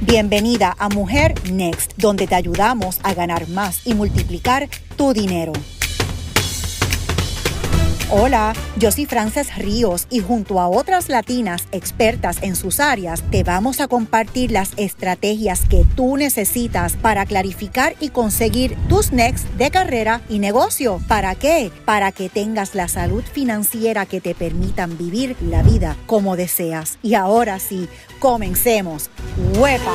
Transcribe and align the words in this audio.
Bienvenida 0.00 0.76
a 0.78 0.88
Mujer 0.88 1.34
Next, 1.50 1.94
donde 1.96 2.28
te 2.28 2.36
ayudamos 2.36 3.00
a 3.02 3.14
ganar 3.14 3.48
más 3.48 3.84
y 3.84 3.94
multiplicar 3.94 4.68
tu 4.96 5.12
dinero. 5.12 5.52
Hola, 8.10 8.54
yo 8.78 8.90
soy 8.90 9.04
Frances 9.04 9.54
Ríos 9.58 10.06
y 10.08 10.20
junto 10.20 10.60
a 10.60 10.68
otras 10.68 11.10
latinas 11.10 11.68
expertas 11.72 12.38
en 12.40 12.56
sus 12.56 12.80
áreas 12.80 13.22
te 13.30 13.44
vamos 13.44 13.82
a 13.82 13.86
compartir 13.86 14.50
las 14.50 14.72
estrategias 14.78 15.66
que 15.68 15.84
tú 15.94 16.16
necesitas 16.16 16.96
para 16.96 17.26
clarificar 17.26 17.96
y 18.00 18.08
conseguir 18.08 18.78
tus 18.88 19.12
next 19.12 19.46
de 19.58 19.70
carrera 19.70 20.22
y 20.30 20.38
negocio. 20.38 21.02
¿Para 21.06 21.34
qué? 21.34 21.70
Para 21.84 22.10
que 22.10 22.30
tengas 22.30 22.74
la 22.74 22.88
salud 22.88 23.22
financiera 23.22 24.06
que 24.06 24.22
te 24.22 24.34
permitan 24.34 24.96
vivir 24.96 25.36
la 25.42 25.62
vida 25.62 25.94
como 26.06 26.34
deseas. 26.34 26.98
Y 27.02 27.12
ahora 27.12 27.58
sí, 27.58 27.90
comencemos. 28.20 29.10
¡Huepa! 29.58 29.92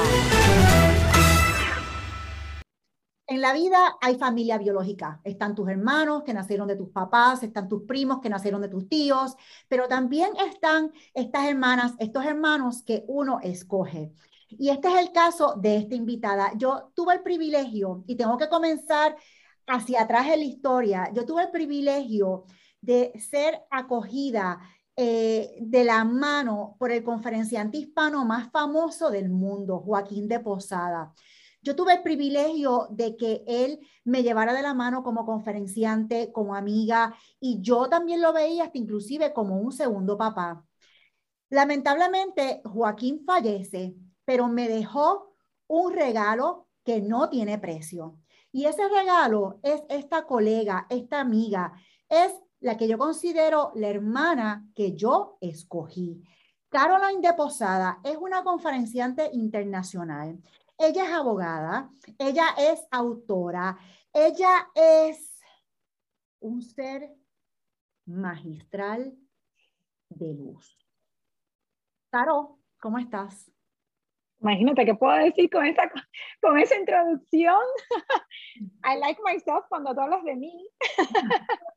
En 3.33 3.41
la 3.41 3.51
vida 3.51 3.97
hay 3.99 4.19
familia 4.19 4.59
biológica. 4.59 5.19
Están 5.23 5.55
tus 5.55 5.67
hermanos 5.67 6.21
que 6.21 6.35
nacieron 6.35 6.67
de 6.67 6.75
tus 6.75 6.89
papás, 6.89 7.41
están 7.41 7.67
tus 7.67 7.81
primos 7.81 8.19
que 8.21 8.29
nacieron 8.29 8.61
de 8.61 8.67
tus 8.67 8.87
tíos, 8.87 9.35
pero 9.67 9.87
también 9.87 10.29
están 10.47 10.91
estas 11.15 11.47
hermanas, 11.47 11.93
estos 11.97 12.23
hermanos 12.25 12.83
que 12.83 13.03
uno 13.07 13.39
escoge. 13.41 14.13
Y 14.49 14.69
este 14.69 14.87
es 14.89 14.99
el 14.99 15.11
caso 15.11 15.55
de 15.57 15.77
esta 15.77 15.95
invitada. 15.95 16.51
Yo 16.57 16.91
tuve 16.93 17.15
el 17.15 17.23
privilegio, 17.23 18.03
y 18.05 18.17
tengo 18.17 18.37
que 18.37 18.49
comenzar 18.49 19.15
hacia 19.65 20.03
atrás 20.03 20.27
en 20.27 20.39
la 20.41 20.45
historia, 20.45 21.09
yo 21.11 21.25
tuve 21.25 21.41
el 21.41 21.49
privilegio 21.49 22.43
de 22.81 23.19
ser 23.19 23.63
acogida 23.71 24.59
eh, 24.95 25.57
de 25.59 25.83
la 25.85 26.03
mano 26.03 26.75
por 26.77 26.91
el 26.91 27.03
conferenciante 27.03 27.79
hispano 27.79 28.25
más 28.25 28.51
famoso 28.51 29.09
del 29.09 29.31
mundo, 29.31 29.79
Joaquín 29.79 30.27
de 30.27 30.39
Posada. 30.39 31.11
Yo 31.63 31.75
tuve 31.75 31.93
el 31.93 32.03
privilegio 32.03 32.87
de 32.91 33.15
que 33.15 33.43
él 33.47 33.79
me 34.03 34.21
llevara 34.21 34.53
de 34.53 34.61
la 34.61 34.73
mano 34.73 35.01
como 35.01 35.25
conferenciante, 35.25 36.31
como 36.33 36.55
amiga, 36.55 37.15
y 37.39 37.61
yo 37.61 37.87
también 37.87 38.21
lo 38.21 38.33
veía 38.33 38.65
hasta 38.65 38.77
inclusive 38.77 39.31
como 39.33 39.57
un 39.57 39.71
segundo 39.71 40.17
papá. 40.17 40.65
Lamentablemente, 41.49 42.61
Joaquín 42.65 43.23
fallece, 43.25 43.95
pero 44.25 44.49
me 44.49 44.67
dejó 44.67 45.33
un 45.67 45.93
regalo 45.93 46.67
que 46.83 47.01
no 47.01 47.29
tiene 47.29 47.57
precio. 47.59 48.19
Y 48.51 48.65
ese 48.65 48.87
regalo 48.89 49.59
es 49.63 49.83
esta 49.87 50.25
colega, 50.25 50.85
esta 50.89 51.21
amiga, 51.21 51.73
es 52.09 52.33
la 52.59 52.75
que 52.77 52.87
yo 52.87 52.97
considero 52.97 53.71
la 53.75 53.87
hermana 53.87 54.67
que 54.75 54.95
yo 54.95 55.37
escogí. 55.39 56.21
Caroline 56.69 57.21
de 57.21 57.33
Posada 57.35 57.99
es 58.03 58.17
una 58.17 58.43
conferenciante 58.43 59.29
internacional. 59.31 60.41
Ella 60.83 61.05
es 61.05 61.13
abogada, 61.13 61.89
ella 62.19 62.47
es 62.57 62.85
autora, 62.91 63.77
ella 64.11 64.67
es 64.75 65.41
un 66.41 66.61
ser 66.61 67.09
magistral 68.05 69.17
de 70.09 70.33
luz. 70.33 70.77
Caro, 72.09 72.59
¿cómo 72.81 72.99
estás? 72.99 73.49
Imagínate 74.41 74.83
qué 74.83 74.93
puedo 74.93 75.15
decir 75.23 75.49
con 75.49 75.65
esa, 75.65 75.89
con 76.41 76.59
esa 76.59 76.75
introducción. 76.75 77.63
I 78.83 78.97
like 78.99 79.21
myself 79.23 79.63
cuando 79.69 79.95
tú 79.95 80.01
hablas 80.01 80.25
de 80.25 80.35
mí. 80.35 80.67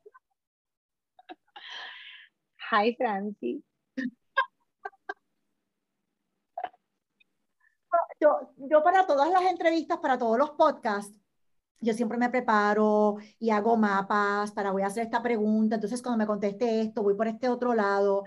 Hi, 2.71 2.93
Francis. 2.97 3.63
Yo, 8.19 8.83
para 8.83 9.05
todas 9.05 9.31
las 9.31 9.43
entrevistas, 9.43 9.99
para 9.99 10.17
todos 10.17 10.37
los 10.37 10.51
podcasts, 10.51 11.13
yo 11.79 11.93
siempre 11.93 12.17
me 12.17 12.29
preparo 12.29 13.17
y 13.39 13.51
hago 13.51 13.77
mapas 13.77 14.51
para 14.51 14.71
voy 14.71 14.81
a 14.81 14.87
hacer 14.87 15.03
esta 15.03 15.21
pregunta, 15.21 15.75
entonces 15.75 16.01
cuando 16.01 16.17
me 16.17 16.25
conteste 16.27 16.81
esto, 16.81 17.03
voy 17.03 17.13
por 17.13 17.27
este 17.27 17.49
otro 17.49 17.75
lado. 17.75 18.23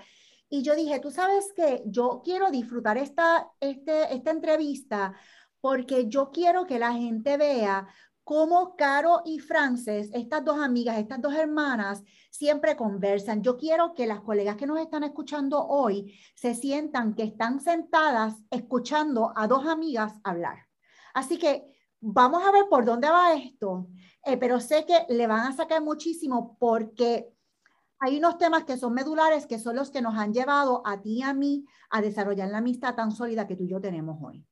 Y 0.48 0.62
yo 0.62 0.74
dije, 0.74 1.00
tú 1.00 1.10
sabes 1.10 1.52
que 1.54 1.82
yo 1.86 2.22
quiero 2.24 2.50
disfrutar 2.50 2.98
esta, 2.98 3.48
este, 3.60 4.14
esta 4.14 4.30
entrevista 4.30 5.14
porque 5.60 6.08
yo 6.08 6.30
quiero 6.30 6.66
que 6.66 6.78
la 6.78 6.92
gente 6.92 7.36
vea 7.36 7.88
cómo 8.24 8.76
Caro 8.76 9.22
y 9.24 9.38
Frances, 9.38 10.10
estas 10.12 10.44
dos 10.44 10.58
amigas, 10.58 10.98
estas 10.98 11.20
dos 11.20 11.34
hermanas, 11.34 12.02
siempre 12.30 12.76
conversan. 12.76 13.42
Yo 13.42 13.56
quiero 13.56 13.94
que 13.94 14.06
las 14.06 14.20
colegas 14.20 14.56
que 14.56 14.66
nos 14.66 14.78
están 14.78 15.04
escuchando 15.04 15.66
hoy 15.66 16.18
se 16.34 16.54
sientan 16.54 17.14
que 17.14 17.24
están 17.24 17.60
sentadas 17.60 18.34
escuchando 18.50 19.32
a 19.34 19.46
dos 19.46 19.66
amigas 19.66 20.14
hablar. 20.22 20.66
Así 21.14 21.38
que 21.38 21.64
vamos 22.00 22.42
a 22.46 22.52
ver 22.52 22.64
por 22.68 22.84
dónde 22.84 23.10
va 23.10 23.34
esto, 23.34 23.88
eh, 24.24 24.36
pero 24.36 24.60
sé 24.60 24.86
que 24.86 25.12
le 25.12 25.26
van 25.26 25.46
a 25.46 25.56
sacar 25.56 25.82
muchísimo 25.82 26.56
porque 26.58 27.34
hay 27.98 28.16
unos 28.16 28.38
temas 28.38 28.64
que 28.64 28.78
son 28.78 28.94
medulares, 28.94 29.46
que 29.46 29.58
son 29.58 29.76
los 29.76 29.90
que 29.90 30.00
nos 30.00 30.14
han 30.14 30.32
llevado 30.32 30.82
a 30.86 31.02
ti 31.02 31.18
y 31.18 31.22
a 31.22 31.34
mí 31.34 31.66
a 31.90 32.00
desarrollar 32.00 32.48
la 32.48 32.58
amistad 32.58 32.94
tan 32.94 33.12
sólida 33.12 33.46
que 33.46 33.56
tú 33.56 33.64
y 33.64 33.68
yo 33.68 33.80
tenemos 33.80 34.18
hoy. 34.22 34.44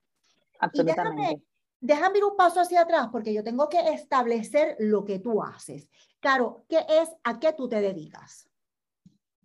Absolutamente 0.61 1.43
ir 1.81 2.25
un 2.25 2.37
paso 2.37 2.61
hacia 2.61 2.83
atrás 2.83 3.09
porque 3.13 3.33
yo 3.33 3.45
tengo 3.45 3.69
que 3.69 3.79
establecer 3.93 4.77
lo 4.79 5.05
que 5.05 5.19
tú 5.19 5.43
haces. 5.43 5.89
Caro, 6.21 6.65
¿qué 6.69 6.79
es, 6.89 7.15
a 7.25 7.39
qué 7.39 7.53
tú 7.53 7.69
te 7.69 7.81
dedicas? 7.81 8.49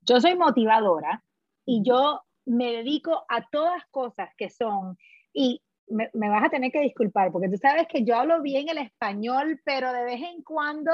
Yo 0.02 0.20
soy 0.20 0.36
motivadora 0.36 1.24
y 1.66 1.84
yo 1.84 2.22
me 2.46 2.72
dedico 2.72 3.26
a 3.30 3.48
todas 3.50 3.84
cosas 3.92 4.30
que 4.38 4.50
son, 4.50 4.98
y 5.32 5.62
me, 5.88 6.10
me, 6.14 6.30
vas 6.30 6.44
a 6.44 6.50
tener 6.50 6.72
que 6.72 6.82
disculpar, 6.82 7.32
porque 7.32 7.50
tú 7.50 7.58
sabes 7.58 7.88
que 7.88 8.04
yo 8.04 8.16
hablo 8.16 8.42
bien 8.42 8.68
el 8.70 8.80
español, 8.80 9.62
pero 9.64 9.94
de 9.94 10.04
vez 10.04 10.22
en 10.22 10.44
cuando 10.44 10.92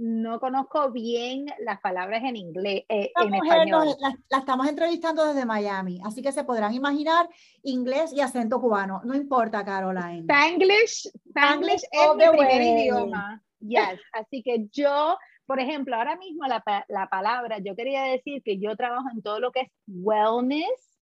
no 0.00 0.40
conozco 0.40 0.90
bien 0.90 1.46
las 1.58 1.78
palabras 1.80 2.22
en 2.24 2.34
inglés, 2.34 2.84
eh, 2.88 3.12
en 3.22 3.34
español. 3.34 3.88
la, 4.00 4.38
estamos 4.38 4.66
entrevistando 4.66 5.26
desde 5.26 5.44
Miami, 5.44 6.00
así 6.04 6.22
que 6.22 6.32
se 6.32 6.42
podrán 6.44 6.72
imaginar 6.72 7.28
inglés 7.62 8.10
y 8.14 8.22
acento 8.22 8.60
cubano. 8.60 9.02
No 9.04 9.14
importa, 9.14 9.62
Caroline. 9.62 10.20
Spanglish, 10.20 11.10
Spanglish 11.28 11.82
es 11.92 12.16
mi 12.16 12.38
primer 12.38 12.62
idioma. 12.62 13.42
Yes, 13.60 14.00
así 14.14 14.42
que 14.42 14.68
yo, 14.72 15.18
por 15.44 15.60
ejemplo, 15.60 15.94
ahora 15.94 16.16
mismo 16.16 16.46
la, 16.46 16.64
la, 16.88 17.08
palabra, 17.10 17.58
yo 17.58 17.76
quería 17.76 18.04
decir 18.04 18.42
que 18.42 18.58
yo 18.58 18.74
trabajo 18.76 19.06
en 19.12 19.20
todo 19.20 19.38
lo 19.38 19.52
que 19.52 19.60
es 19.60 19.68
wellness, 19.86 20.98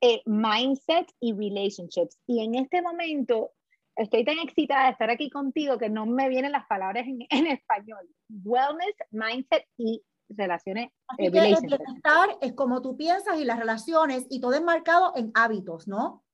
eh, 0.00 0.22
mindset 0.26 1.10
y 1.18 1.32
relationships. 1.32 2.16
Y 2.28 2.44
en 2.44 2.54
este 2.54 2.82
momento 2.82 3.50
estoy 3.98 4.24
tan 4.24 4.38
excitada 4.38 4.86
de 4.86 4.92
estar 4.92 5.10
aquí 5.10 5.28
contigo 5.28 5.76
que 5.76 5.90
no 5.90 6.06
me 6.06 6.28
vienen 6.28 6.52
las 6.52 6.66
palabras 6.66 7.06
en, 7.06 7.18
en 7.30 7.46
español. 7.46 8.08
Wellness, 8.28 8.94
mindset 9.10 9.66
y 9.76 10.02
relaciones. 10.28 10.90
Así 11.08 11.26
eh, 11.26 11.32
que 11.32 11.38
el 11.38 11.56
bienestar 11.60 12.30
es 12.40 12.52
como 12.54 12.80
tú 12.80 12.96
piensas 12.96 13.38
y 13.38 13.44
las 13.44 13.58
relaciones 13.58 14.26
y 14.30 14.40
todo 14.40 14.54
es 14.54 14.62
marcado 14.62 15.12
en 15.16 15.30
hábitos, 15.34 15.88
¿no? 15.88 16.24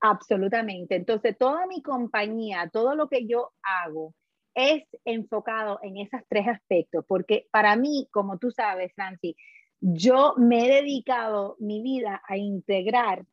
Absolutamente. 0.00 0.96
Entonces, 0.96 1.36
toda 1.36 1.66
mi 1.66 1.82
compañía, 1.82 2.70
todo 2.72 2.94
lo 2.94 3.08
que 3.08 3.26
yo 3.26 3.52
hago 3.62 4.14
es 4.54 4.84
enfocado 5.04 5.78
en 5.82 5.98
esos 5.98 6.20
tres 6.28 6.48
aspectos, 6.48 7.04
porque 7.06 7.48
para 7.50 7.76
mí, 7.76 8.08
como 8.10 8.38
tú 8.38 8.50
sabes, 8.50 8.92
Franci, 8.94 9.36
yo 9.80 10.34
me 10.36 10.64
he 10.64 10.82
dedicado 10.82 11.56
mi 11.58 11.82
vida 11.82 12.22
a 12.26 12.36
integrar 12.36 13.24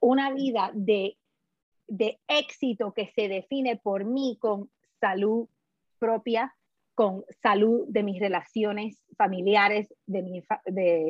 una 0.00 0.32
vida 0.32 0.70
de 0.74 1.16
de 1.86 2.18
éxito 2.28 2.92
que 2.92 3.08
se 3.14 3.28
define 3.28 3.76
por 3.76 4.04
mí 4.04 4.38
con 4.40 4.70
salud 5.00 5.48
propia, 5.98 6.54
con 6.94 7.24
salud 7.42 7.86
de 7.88 8.02
mis 8.02 8.20
relaciones 8.20 9.02
familiares, 9.16 9.92
de, 10.06 10.42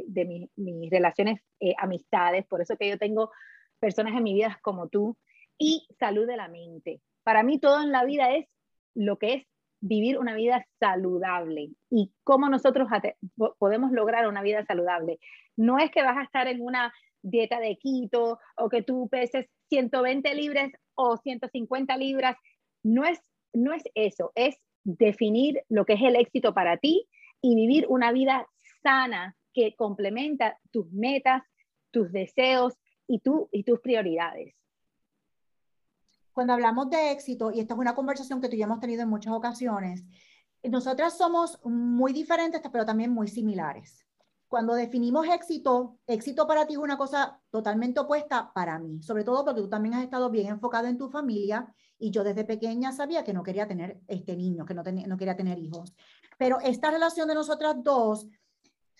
de, 0.07 0.49
mis 0.57 0.91
relaciones 0.91 1.41
eh, 1.61 1.75
amistades, 1.79 2.47
por 2.47 2.61
eso 2.61 2.77
que 2.77 2.89
yo 2.89 2.99
tengo 2.99 3.31
personas 3.79 4.15
en 4.15 4.23
mi 4.23 4.35
vida 4.35 4.59
como 4.63 4.89
tú, 4.89 5.17
y 5.59 5.87
salud 5.99 6.27
de 6.27 6.37
la 6.37 6.49
mente. 6.49 7.01
Para 7.23 7.43
mí 7.43 7.59
todo 7.59 7.83
en 7.83 7.93
la 7.93 8.05
vida 8.05 8.35
es 8.35 8.47
lo 8.95 9.19
que 9.19 9.35
es 9.35 9.47
vivir 9.81 10.19
una 10.19 10.35
vida 10.35 10.67
saludable 10.81 11.71
y 11.91 12.13
cómo 12.25 12.49
nosotros 12.49 12.89
podemos 13.59 13.93
lograr 13.93 14.27
una 14.27 14.43
vida 14.43 14.65
saludable. 14.65 15.19
No 15.57 15.79
es 15.79 15.91
que 15.91 16.03
vas 16.03 16.17
a 16.17 16.23
estar 16.23 16.49
en 16.49 16.63
una 16.63 16.93
dieta 17.21 17.61
de 17.61 17.79
keto 17.79 18.39
o 18.57 18.69
que 18.69 18.83
tú 18.83 19.09
peses 19.09 19.47
120 19.75 20.35
libras 20.35 20.71
o 20.95 21.17
150 21.17 21.97
libras. 21.97 22.37
No 22.85 23.05
es, 23.05 23.21
no 23.53 23.73
es 23.73 23.83
eso, 23.97 24.31
es 24.37 24.57
definir 24.85 25.65
lo 25.69 25.85
que 25.85 25.95
es 25.95 26.03
el 26.03 26.15
éxito 26.15 26.55
para 26.55 26.77
ti 26.77 27.09
y 27.41 27.57
vivir 27.57 27.87
una 27.89 28.13
vida 28.13 28.47
sana 28.83 29.37
que 29.53 29.75
complementa 29.75 30.59
tus 30.71 30.93
metas, 30.93 31.43
tus 31.91 32.13
deseos 32.13 32.75
y, 33.09 33.19
tú, 33.19 33.49
y 33.51 33.65
tus 33.65 33.81
prioridades. 33.81 34.55
Cuando 36.33 36.53
hablamos 36.53 36.91
de 36.91 37.11
éxito, 37.11 37.51
y 37.53 37.61
esta 37.61 37.75
es 37.75 37.81
una 37.81 37.95
conversación 37.97 38.41
que 38.41 38.49
tú 38.49 38.57
ya 38.57 38.67
hemos 38.67 38.81
tenido 38.81 39.03
en 39.03 39.09
muchas 39.09 39.33
ocasiones, 39.33 40.05
nosotras 40.63 41.19
somos 41.19 41.59
muy 41.65 42.13
diferentes, 42.13 42.61
pero 42.73 42.85
también 42.85 43.11
muy 43.11 43.27
similares 43.27 44.07
cuando 44.55 44.75
definimos 44.77 45.27
éxito, 45.27 45.99
éxito 46.07 46.47
para 46.47 46.65
ti 46.65 46.75
es 46.75 46.79
una 46.79 46.97
cosa 46.97 47.41
totalmente 47.51 47.99
opuesta 47.99 48.53
para 48.55 48.79
mí, 48.79 49.03
sobre 49.03 49.25
todo 49.25 49.45
porque 49.45 49.61
tú 49.61 49.69
también 49.69 49.95
has 49.95 50.05
estado 50.05 50.31
bien 50.31 50.47
enfocado 50.47 50.87
en 50.87 50.97
tu 50.97 51.09
familia 51.09 51.75
y 51.99 52.13
yo 52.13 52.23
desde 52.23 52.45
pequeña 52.45 52.93
sabía 52.93 53.25
que 53.25 53.33
no 53.33 53.43
quería 53.43 53.67
tener 53.67 54.01
este 54.07 54.37
niño, 54.37 54.65
que 54.65 54.75
no, 54.75 54.85
no 54.85 55.17
quería 55.17 55.37
tener 55.37 55.59
hijos. 55.59 55.93
Pero 56.39 56.61
esta 56.61 56.93
relación 56.93 57.27
de 57.27 57.35
nosotras 57.35 57.75
dos 57.83 58.29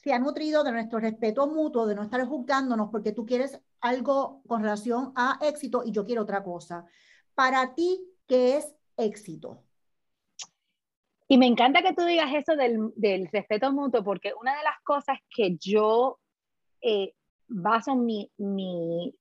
se 0.03 0.13
ha 0.13 0.19
nutrido 0.19 0.65
de 0.65 0.73
nuestro 0.73 0.99
respeto 0.99 1.47
mutuo, 1.47 1.87
de 1.87 1.95
no 1.95 2.03
estar 2.03 2.27
juzgándonos 2.27 2.91
porque 2.91 3.13
tú 3.13 3.25
quieres 3.25 3.61
algo 3.81 4.43
con 4.49 4.61
relación 4.61 5.13
a 5.15 5.39
éxito 5.41 5.85
y 5.87 5.93
yo 5.93 6.05
quiero 6.05 6.23
otra 6.23 6.43
cosa. 6.43 6.85
Para 7.37 7.77
ti, 7.77 8.05
¿qué 8.27 8.57
es 8.57 8.75
éxito? 8.97 9.64
Y 11.29 11.39
me 11.39 11.47
encanta 11.47 11.83
que 11.83 11.95
tú 11.95 12.05
digas 12.05 12.33
eso 12.35 12.55
del, 12.57 13.29
respeto 13.33 13.73
mutuo, 13.73 14.05
porque 14.05 14.33
una 14.41 14.57
de 14.57 14.63
las 14.63 14.79
cosas 14.83 15.19
que 15.35 15.57
yo 15.57 16.19
eh, 16.83 17.15
baso 17.49 17.97
mi, 17.97 18.31
mi, 18.37 19.15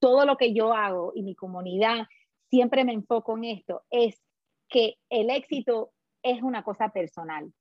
todo 0.00 0.24
lo 0.26 0.36
que 0.36 0.52
yo 0.52 0.72
hago 0.72 1.12
y 1.14 1.22
mi 1.22 1.34
comunidad, 1.34 2.06
siempre 2.50 2.84
me 2.84 2.92
enfoco 2.92 3.36
en 3.36 3.44
esto, 3.44 3.82
es 3.90 4.20
que 4.68 4.96
el 5.10 5.30
éxito 5.30 5.92
es 6.22 6.42
una 6.42 6.62
cosa 6.62 6.88
personal. 6.90 7.52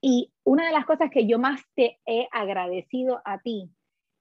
Y 0.00 0.32
una 0.44 0.66
de 0.66 0.72
las 0.72 0.84
cosas 0.84 1.10
que 1.10 1.26
yo 1.26 1.38
más 1.38 1.62
te 1.74 2.00
he 2.04 2.28
agradecido 2.32 3.22
a 3.24 3.38
ti, 3.38 3.70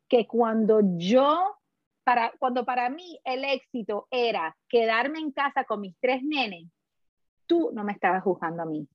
que 0.07 0.28
cuando 0.28 0.81
yo, 0.98 1.57
para, 2.04 2.31
cuando 2.40 2.66
para 2.66 2.90
mí 2.90 3.19
el 3.24 3.44
éxito 3.44 4.07
era 4.12 4.56
quedarme 4.69 5.19
en 5.19 5.31
casa 5.31 5.64
con 5.64 5.81
mis 5.81 5.98
tres 6.00 6.22
nenes, 6.24 6.69
tú 7.48 7.72
no 7.74 7.84
me 7.84 7.94
estabas 7.94 8.24
juzgando 8.24 8.64
a 8.64 8.66
mí. 8.66 8.88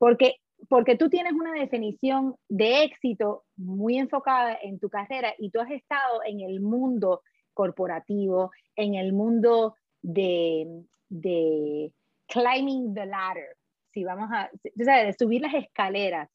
Porque, 0.00 0.36
porque 0.70 0.96
tú 0.96 1.10
tienes 1.10 1.34
una 1.34 1.52
definición 1.52 2.34
de 2.48 2.84
éxito 2.84 3.44
muy 3.56 3.98
enfocada 3.98 4.58
en 4.62 4.80
tu 4.80 4.88
carrera 4.88 5.34
y 5.38 5.50
tú 5.50 5.60
has 5.60 5.70
estado 5.70 6.22
en 6.24 6.40
el 6.40 6.62
mundo 6.62 7.20
corporativo, 7.52 8.50
en 8.76 8.94
el 8.94 9.12
mundo 9.12 9.74
de, 10.00 10.84
de 11.10 11.92
climbing 12.28 12.94
the 12.94 13.04
ladder, 13.04 13.58
si 13.92 14.02
vamos 14.02 14.30
a, 14.32 14.50
de 14.74 15.12
subir 15.18 15.42
las 15.42 15.52
escaleras. 15.52 16.30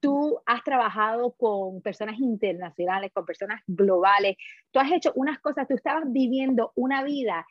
Tú 0.00 0.40
has 0.44 0.64
trabajado 0.64 1.34
con 1.34 1.80
personas 1.80 2.18
internacionales, 2.18 3.12
con 3.14 3.24
personas 3.24 3.62
globales, 3.68 4.36
tú 4.72 4.80
has 4.80 4.90
hecho 4.90 5.12
unas 5.14 5.38
cosas, 5.38 5.68
tú 5.68 5.74
estabas 5.74 6.02
viviendo 6.08 6.72
una 6.74 7.04
vida 7.04 7.46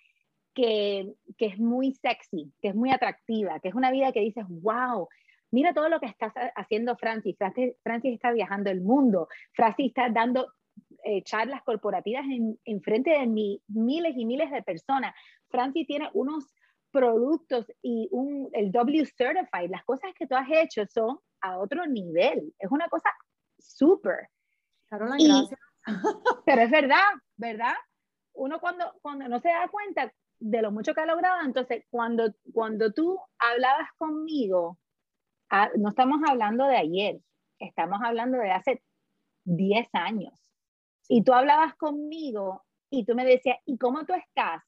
que, 0.54 1.14
que 1.38 1.46
es 1.46 1.58
muy 1.58 1.94
sexy, 1.94 2.52
que 2.62 2.68
es 2.68 2.76
muy 2.76 2.92
atractiva, 2.92 3.62
que 3.62 3.70
es 3.70 3.76
una 3.76 3.92
vida 3.92 4.12
que 4.12 4.20
dices, 4.20 4.44
wow, 4.50 5.08
mira 5.54 5.74
todo 5.74 5.88
lo 5.88 6.00
que 6.00 6.08
está 6.08 6.34
haciendo 6.56 6.98
Francis. 6.98 7.38
Francis, 7.38 8.14
está 8.14 8.32
viajando 8.32 8.72
el 8.72 8.82
mundo. 8.82 9.28
Francis 9.54 9.88
está 9.88 10.10
dando 10.10 10.52
eh, 11.04 11.22
charlas 11.24 11.62
corporativas 11.64 12.26
en, 12.26 12.82
frente 12.82 13.12
de 13.12 13.28
miles 13.28 14.14
y 14.18 14.26
miles 14.26 14.50
de 14.50 14.64
personas. 14.64 15.14
Francis 15.50 15.86
tiene 15.86 16.10
unos 16.14 16.52
productos 16.92 17.72
y 17.84 18.10
un, 18.12 18.50
el 18.54 18.72
W 18.72 19.06
Certified. 19.06 19.70
Las 19.70 19.84
cosas 19.86 20.12
que 20.18 20.26
tú 20.26 20.36
has 20.36 20.48
hecho 20.50 20.86
son 20.88 21.20
a 21.42 21.60
otro 21.60 21.86
nivel. 21.86 22.52
Es 22.58 22.72
una 22.72 22.88
cosa 22.88 23.12
súper. 23.60 24.30
gracias. 24.90 25.60
Pero 26.46 26.62
es 26.64 26.72
verdad, 26.72 27.10
¿verdad? 27.38 27.76
Uno 28.34 28.60
cuando, 28.60 28.92
cuando 29.04 29.28
no 29.28 29.40
se 29.40 29.50
da 29.50 29.68
cuenta 29.68 30.12
de 30.40 30.62
lo 30.64 30.72
mucho 30.72 30.96
que 30.96 31.02
ha 31.02 31.06
logrado, 31.06 31.46
entonces 31.46 31.86
cuando, 31.92 32.34
cuando 32.52 32.92
tú 32.92 33.20
hablabas 33.38 33.90
conmigo 33.98 34.80
Ah, 35.56 35.70
no 35.78 35.90
estamos 35.90 36.20
hablando 36.28 36.66
de 36.66 36.78
ayer, 36.78 37.20
estamos 37.60 38.00
hablando 38.04 38.40
de 38.40 38.50
hace 38.50 38.84
10 39.44 39.88
años. 39.94 40.34
Y 41.08 41.24
tú 41.24 41.32
hablabas 41.32 41.76
conmigo 41.76 42.64
y 42.90 43.06
tú 43.06 43.14
me 43.14 43.24
decías, 43.24 43.60
¿y 43.64 43.78
cómo 43.78 44.04
tú 44.04 44.16
estás? 44.16 44.64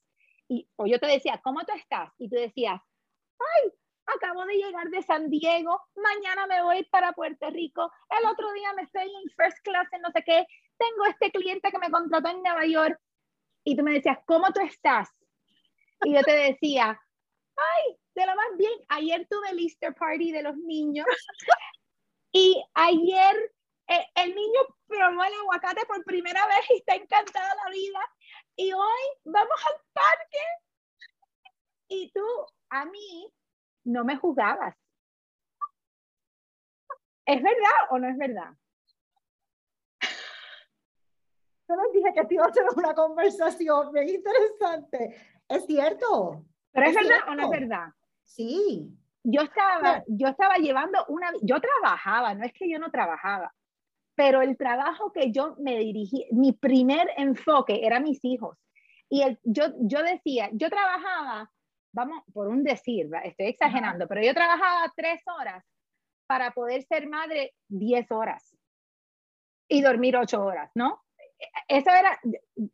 Y, 0.47 0.69
o 0.75 0.85
yo 0.85 0.99
te 0.99 1.07
decía, 1.07 1.41
¿cómo 1.43 1.61
tú 1.61 1.73
estás? 1.75 2.11
Y 2.19 2.29
tú 2.29 2.35
decías, 2.35 2.79
ay, 3.39 3.71
acabo 4.05 4.45
de 4.45 4.57
llegar 4.57 4.87
de 4.91 5.01
San 5.01 5.27
Diego, 5.31 5.81
mañana 5.95 6.45
me 6.45 6.61
voy 6.61 6.83
para 6.91 7.13
Puerto 7.13 7.49
Rico, 7.49 7.91
el 8.19 8.29
otro 8.29 8.53
día 8.53 8.71
me 8.73 8.83
estoy 8.83 9.05
en 9.05 9.31
first 9.35 9.57
class 9.63 9.87
en 9.91 10.03
no 10.03 10.11
sé 10.11 10.21
qué, 10.23 10.45
tengo 10.77 11.05
este 11.09 11.31
cliente 11.31 11.71
que 11.71 11.79
me 11.79 11.89
contrató 11.89 12.29
en 12.29 12.43
Nueva 12.43 12.67
York. 12.67 12.99
Y 13.63 13.75
tú 13.75 13.81
me 13.81 13.93
decías, 13.93 14.19
¿cómo 14.27 14.53
tú 14.53 14.59
estás? 14.59 15.09
Y 16.03 16.13
yo 16.13 16.21
te 16.21 16.31
decía, 16.31 17.01
ay, 17.55 17.97
de 18.15 18.25
lo 18.25 18.35
más 18.35 18.57
bien, 18.57 18.73
ayer 18.89 19.27
tuve 19.29 19.50
el 19.50 19.59
Easter 19.59 19.94
Party 19.94 20.31
de 20.31 20.41
los 20.41 20.56
niños 20.57 21.06
y 22.31 22.63
ayer 22.73 23.53
eh, 23.88 24.06
el 24.15 24.33
niño 24.33 24.62
probó 24.88 25.23
el 25.23 25.33
aguacate 25.41 25.85
por 25.85 26.03
primera 26.06 26.47
vez 26.47 26.69
y 26.69 26.77
está 26.77 26.95
encantada 26.95 27.56
la 27.63 27.71
vida. 27.71 28.00
Y 28.56 28.71
hoy 28.71 29.01
vamos 29.25 29.65
al 29.67 29.81
parque 29.94 30.45
y 31.89 32.12
tú 32.12 32.25
a 32.69 32.85
mí 32.85 33.31
no 33.83 34.06
me 34.06 34.15
jugabas. 34.15 34.75
¿Es 37.25 37.41
verdad 37.41 37.89
o 37.89 38.00
no 38.00 38.07
es 38.07 38.18
verdad? 38.18 38.53
Yo 41.68 41.75
les 41.75 41.94
dije 41.94 42.13
que 42.13 42.25
te 42.25 42.35
iba 42.35 42.45
a 42.45 42.50
hacer 42.50 42.65
una 42.75 42.94
conversación 42.94 43.91
bien 43.91 44.09
interesante. 44.09 45.41
¿Es 45.47 45.65
cierto? 45.65 46.45
¿Pero 46.71 46.88
es, 46.88 46.95
verdad 46.95 47.19
o 47.27 47.35
no 47.35 47.44
es 47.44 47.50
verdad? 47.50 47.88
Sí. 48.25 48.89
Yo 49.24 49.42
estaba, 49.42 50.04
yo 50.07 50.27
estaba 50.27 50.57
llevando 50.57 51.04
una, 51.07 51.31
yo 51.42 51.60
trabajaba, 51.60 52.36
no 52.36 52.45
es 52.45 52.54
que 52.54 52.69
yo 52.69 52.77
no 52.77 52.92
trabajaba, 52.92 53.51
pero 54.13 54.42
el 54.42 54.56
trabajo 54.56 55.12
que 55.12 55.31
yo 55.31 55.56
me 55.60 55.80
dirigí, 55.80 56.27
mi 56.31 56.51
primer 56.51 57.10
enfoque 57.18 57.86
era 57.86 58.00
mis 58.00 58.24
hijos. 58.24 58.57
Y 59.10 59.24
el, 59.24 59.39
yo, 59.44 59.66
yo 59.80 60.04
decía, 60.04 60.50
yo 60.54 60.69
trabajaba, 60.69 61.51
vamos, 61.92 62.24
por 62.33 62.48
un 62.48 62.63
decir, 62.63 63.10
estoy 63.24 63.48
exagerando, 63.48 64.07
pero 64.07 64.22
yo 64.22 64.33
trabajaba 64.33 64.94
tres 64.95 65.21
horas 65.39 65.63
para 66.28 66.51
poder 66.51 66.83
ser 66.83 67.07
madre 67.07 67.54
diez 67.68 68.12
horas 68.12 68.56
y 69.68 69.81
dormir 69.81 70.18
ocho 70.18 70.44
horas, 70.44 70.71
¿no? 70.75 71.04
Eso 71.68 71.89
era, 71.89 72.19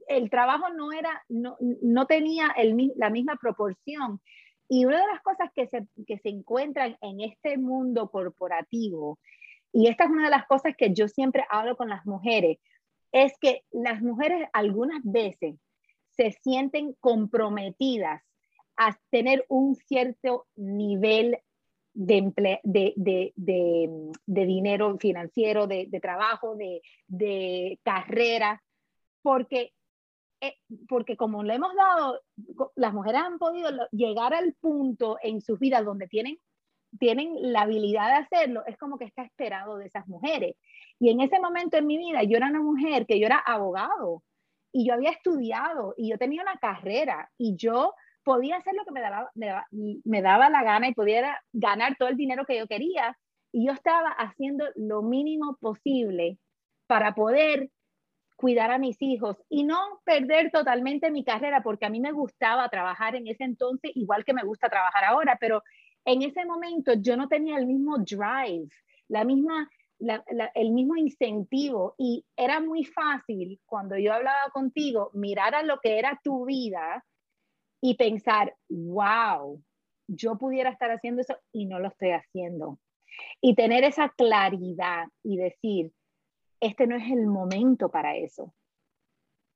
el 0.07 0.30
trabajo 0.30 0.69
no 0.69 0.92
era, 0.92 1.24
no, 1.30 1.57
no 1.59 2.06
tenía 2.07 2.50
el, 2.57 2.92
la 2.95 3.09
misma 3.09 3.36
proporción 3.38 4.21
y 4.73 4.85
una 4.85 5.01
de 5.01 5.07
las 5.07 5.21
cosas 5.21 5.50
que 5.53 5.68
se, 5.68 5.85
que 6.07 6.18
se 6.19 6.29
encuentran 6.29 6.97
en 7.01 7.19
este 7.19 7.57
mundo 7.57 8.09
corporativo, 8.09 9.19
y 9.73 9.89
esta 9.89 10.06
es 10.06 10.09
una 10.09 10.23
de 10.23 10.29
las 10.29 10.47
cosas 10.47 10.77
que 10.77 10.94
yo 10.94 11.09
siempre 11.09 11.44
hablo 11.50 11.75
con 11.75 11.89
las 11.89 12.06
mujeres, 12.06 12.57
es 13.12 13.38
que 13.41 13.65
las 13.71 14.01
mujeres 14.01 14.47
algunas 14.53 15.01
veces 15.03 15.59
se 16.12 16.31
sienten 16.41 16.95
comprometidas 17.01 18.23
a 18.78 18.97
tener 19.09 19.44
un 19.49 19.75
cierto 19.75 20.47
nivel 20.56 21.37
de, 21.94 22.31
de, 22.63 22.94
de, 22.95 23.33
de, 23.35 24.45
dinero 24.45 24.97
financiero, 24.99 25.68
de, 25.68 25.90
trabajo, 26.01 26.56
de, 27.09 27.78
carrera, 27.83 28.63
porque 29.21 29.73
porque 30.88 31.18
como 31.18 31.44
le 31.44 31.56
hemos 31.56 31.76
dado, 31.76 32.19
las 32.76 32.94
mujeres 32.94 33.21
han 33.21 33.38
podido 33.38 33.69
llegar 33.92 34.33
al 34.33 34.54
punto 34.60 35.18
en 35.21 35.42
sus 35.42 35.60
vidas 35.60 35.86
donde 35.86 36.07
tienen, 36.07 36.38
tienen 37.00 37.36
la 37.54 37.62
habilidad 37.62 38.07
de 38.07 38.26
hacerlo, 38.26 38.64
es 38.66 38.78
como 38.78 38.98
que 38.98 39.06
está 39.06 39.24
esperado 39.24 39.78
de 39.78 39.86
esas 39.86 40.07
mujeres. 40.07 40.56
Y 41.00 41.10
en 41.10 41.21
ese 41.21 41.40
momento 41.40 41.78
en 41.78 41.88
mi 41.88 41.98
vida, 41.98 42.24
yo 42.24 42.38
era 42.38 42.48
una 42.48 42.62
mujer 42.62 43.06
que 43.06 43.19
yo 43.19 43.26
era 43.26 43.38
abogado 43.40 44.24
y 44.71 44.88
yo 44.88 44.94
había 44.94 45.12
estudiado 45.12 45.94
y 45.98 46.10
yo 46.10 46.18
tenía 46.18 46.42
una 46.42 46.57
carrera 46.57 47.30
y 47.38 47.56
yo 47.56 47.94
podía 48.24 48.57
hacer 48.57 48.74
lo 48.76 48.86
que 48.86 48.92
me 48.92 49.02
daba, 49.02 49.31
me 49.36 49.48
daba, 49.48 49.68
me 49.71 50.21
daba 50.21 50.50
la 50.50 50.64
gana 50.64 50.88
y 50.88 50.94
podía 50.94 51.40
ganar 51.54 51.95
todo 51.98 52.10
el 52.10 52.18
dinero 52.18 52.45
que 52.45 52.57
yo 52.57 52.68
quería. 52.68 53.18
Y 53.52 53.66
yo 53.66 53.74
estaba 53.74 54.10
haciendo 54.10 54.66
lo 54.76 55.02
mínimo 55.02 55.57
posible 55.60 56.38
para 56.88 57.14
poder 57.16 57.69
cuidar 58.42 58.71
a 58.71 58.80
mis 58.80 59.02
hijos 59.02 59.38
y 59.48 59.64
no 59.64 60.02
perder 60.04 60.52
totalmente 60.52 61.12
mi 61.12 61.24
carrera, 61.24 61.64
porque 61.64 61.86
a 61.86 61.90
mí 61.90 62.02
me 62.02 62.12
gustaba 62.12 62.68
trabajar 62.68 63.16
en 63.16 63.28
ese 63.28 63.45
entonces, 63.45 63.92
igual 63.95 64.26
que 64.26 64.33
me 64.33 64.44
gusta 64.44 64.68
trabajar 64.68 65.06
ahora, 65.06 65.38
pero 65.40 65.64
en 66.04 66.24
ese 66.24 66.44
momento 66.45 66.94
yo 66.94 67.16
no 67.16 67.28
tenía 67.28 67.57
el 67.57 67.68
mismo 67.68 67.98
drive, 68.00 68.68
la 69.07 69.24
misma, 69.24 69.69
el 70.56 70.71
mismo 70.71 70.95
incentivo 70.95 71.95
y 71.98 72.26
era 72.36 72.60
muy 72.60 72.83
fácil 72.83 73.62
cuando 73.66 73.98
yo 73.98 74.12
hablaba 74.14 74.50
contigo 74.52 75.12
mirar 75.14 75.54
a 75.54 75.64
lo 75.64 75.80
que 75.80 76.00
era 76.00 76.19
tu 76.24 76.45
vida 76.45 77.06
y 77.81 77.95
pensar, 77.95 78.56
wow, 78.69 79.62
yo 80.07 80.38
pudiera 80.38 80.71
estar 80.71 80.92
haciendo 80.92 81.21
eso 81.21 81.38
y 81.52 81.66
no 81.66 81.80
lo 81.80 81.90
estoy 81.90 82.12
haciendo. 82.12 82.80
Y 83.42 83.56
tener 83.56 83.83
esa 83.83 84.10
claridad 84.10 85.07
y 85.24 85.38
decir, 85.38 85.92
este 86.61 86.87
no 86.87 86.95
es 86.95 87.11
el 87.11 87.27
momento 87.27 87.89
para 87.89 88.15
eso. 88.15 88.53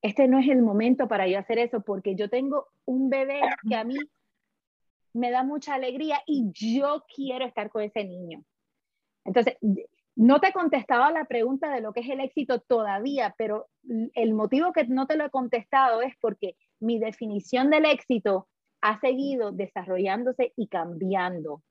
Este 0.02 0.28
no 0.28 0.40
es 0.40 0.50
el 0.50 0.62
momento 0.62 1.08
para 1.08 1.28
yo 1.28 1.40
hacer 1.40 1.60
eso 1.60 1.82
porque 1.82 2.16
yo 2.16 2.30
tengo 2.30 2.68
un 2.86 3.10
bebé 3.10 3.40
que 3.68 3.76
a 3.76 3.84
mí 3.84 3.96
me 5.14 5.32
da 5.32 5.44
mucha 5.44 5.76
alegría 5.76 6.22
y 6.26 6.52
yo 6.52 7.06
quiero 7.16 7.46
estar 7.46 7.70
con 7.70 7.84
ese 7.84 8.04
niño. 8.04 8.44
Entonces, 9.24 9.58
no 10.16 10.40
te 10.40 10.50
he 10.50 10.54
contestado 10.54 11.12
la 11.12 11.26
pregunta 11.26 11.74
de 11.74 11.82
lo 11.82 11.94
que 11.94 12.02
es 12.02 12.10
el 12.10 12.20
éxito 12.20 12.60
todavía, 12.60 13.34
pero 13.38 13.68
el 14.14 14.34
motivo 14.34 14.74
que 14.74 14.86
no 14.86 15.08
te 15.08 15.16
lo 15.16 15.26
he 15.26 15.30
contestado 15.30 16.02
es 16.02 16.14
porque 16.20 16.56
mi 16.80 17.00
definición 17.00 17.70
del 17.70 17.86
éxito 17.86 18.48
ha 18.82 19.00
seguido 19.00 19.52
desarrollándose 19.52 20.54
y 20.56 20.68
cambiando. 20.68 21.62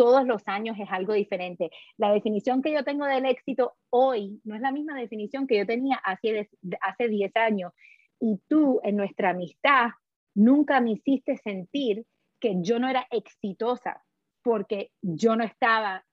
Todos 0.00 0.26
los 0.26 0.40
años 0.46 0.78
es 0.80 0.88
algo 0.90 1.12
diferente. 1.12 1.70
La 1.98 2.10
definición 2.10 2.62
que 2.62 2.72
yo 2.72 2.84
tengo 2.84 3.04
del 3.04 3.26
éxito 3.26 3.76
hoy 3.90 4.40
no 4.44 4.54
es 4.54 4.62
la 4.62 4.72
misma 4.72 4.98
definición 4.98 5.46
que 5.46 5.58
yo 5.58 5.66
tenía 5.66 5.96
hace, 5.96 6.48
hace 6.80 7.08
10 7.08 7.36
años. 7.36 7.74
Y 8.18 8.40
tú, 8.48 8.80
en 8.82 8.96
nuestra 8.96 9.32
amistad, 9.32 9.90
nunca 10.34 10.80
me 10.80 10.92
hiciste 10.92 11.36
sentir 11.36 12.06
que 12.40 12.62
yo 12.62 12.78
no 12.78 12.88
era 12.88 13.06
exitosa 13.10 14.02
porque 14.40 14.90
yo 15.02 15.36
no 15.36 15.44
estaba 15.44 16.06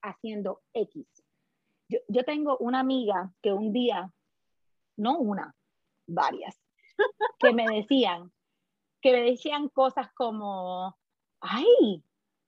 haciendo 0.00 0.62
X. 0.72 1.04
Yo, 1.88 1.98
yo 2.06 2.22
tengo 2.22 2.56
una 2.58 2.78
amiga 2.78 3.32
que 3.42 3.52
un 3.52 3.72
día, 3.72 4.08
no 4.96 5.18
una, 5.18 5.52
varias, 6.06 6.62
que 7.40 7.52
me 7.52 7.66
decían, 7.66 8.30
que 9.00 9.10
me 9.10 9.22
decían 9.22 9.68
cosas 9.68 10.12
como, 10.12 10.96
ay, 11.40 12.04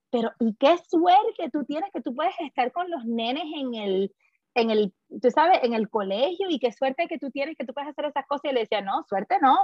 pero 0.09 0.31
¿y 0.39 0.55
qué 0.55 0.77
suerte 0.89 1.49
tú 1.51 1.65
tienes 1.65 1.91
que 1.93 2.01
tú 2.01 2.15
puedes 2.15 2.33
estar 2.39 2.71
con 2.71 2.89
los 2.89 3.05
nenes 3.05 3.45
en 3.55 3.75
el, 3.75 4.15
en 4.55 4.71
el, 4.71 4.93
tú 5.21 5.29
sabes, 5.31 5.59
en 5.63 5.73
el 5.73 5.89
colegio 5.89 6.47
y 6.49 6.59
qué 6.59 6.71
suerte 6.71 7.07
que 7.07 7.19
tú 7.19 7.29
tienes 7.31 7.57
que 7.57 7.65
tú 7.65 7.73
puedes 7.73 7.89
hacer 7.89 8.05
esas 8.05 8.25
cosas? 8.25 8.51
Y 8.51 8.53
le 8.53 8.61
decía, 8.61 8.81
no, 8.81 9.03
suerte 9.03 9.37
no, 9.41 9.57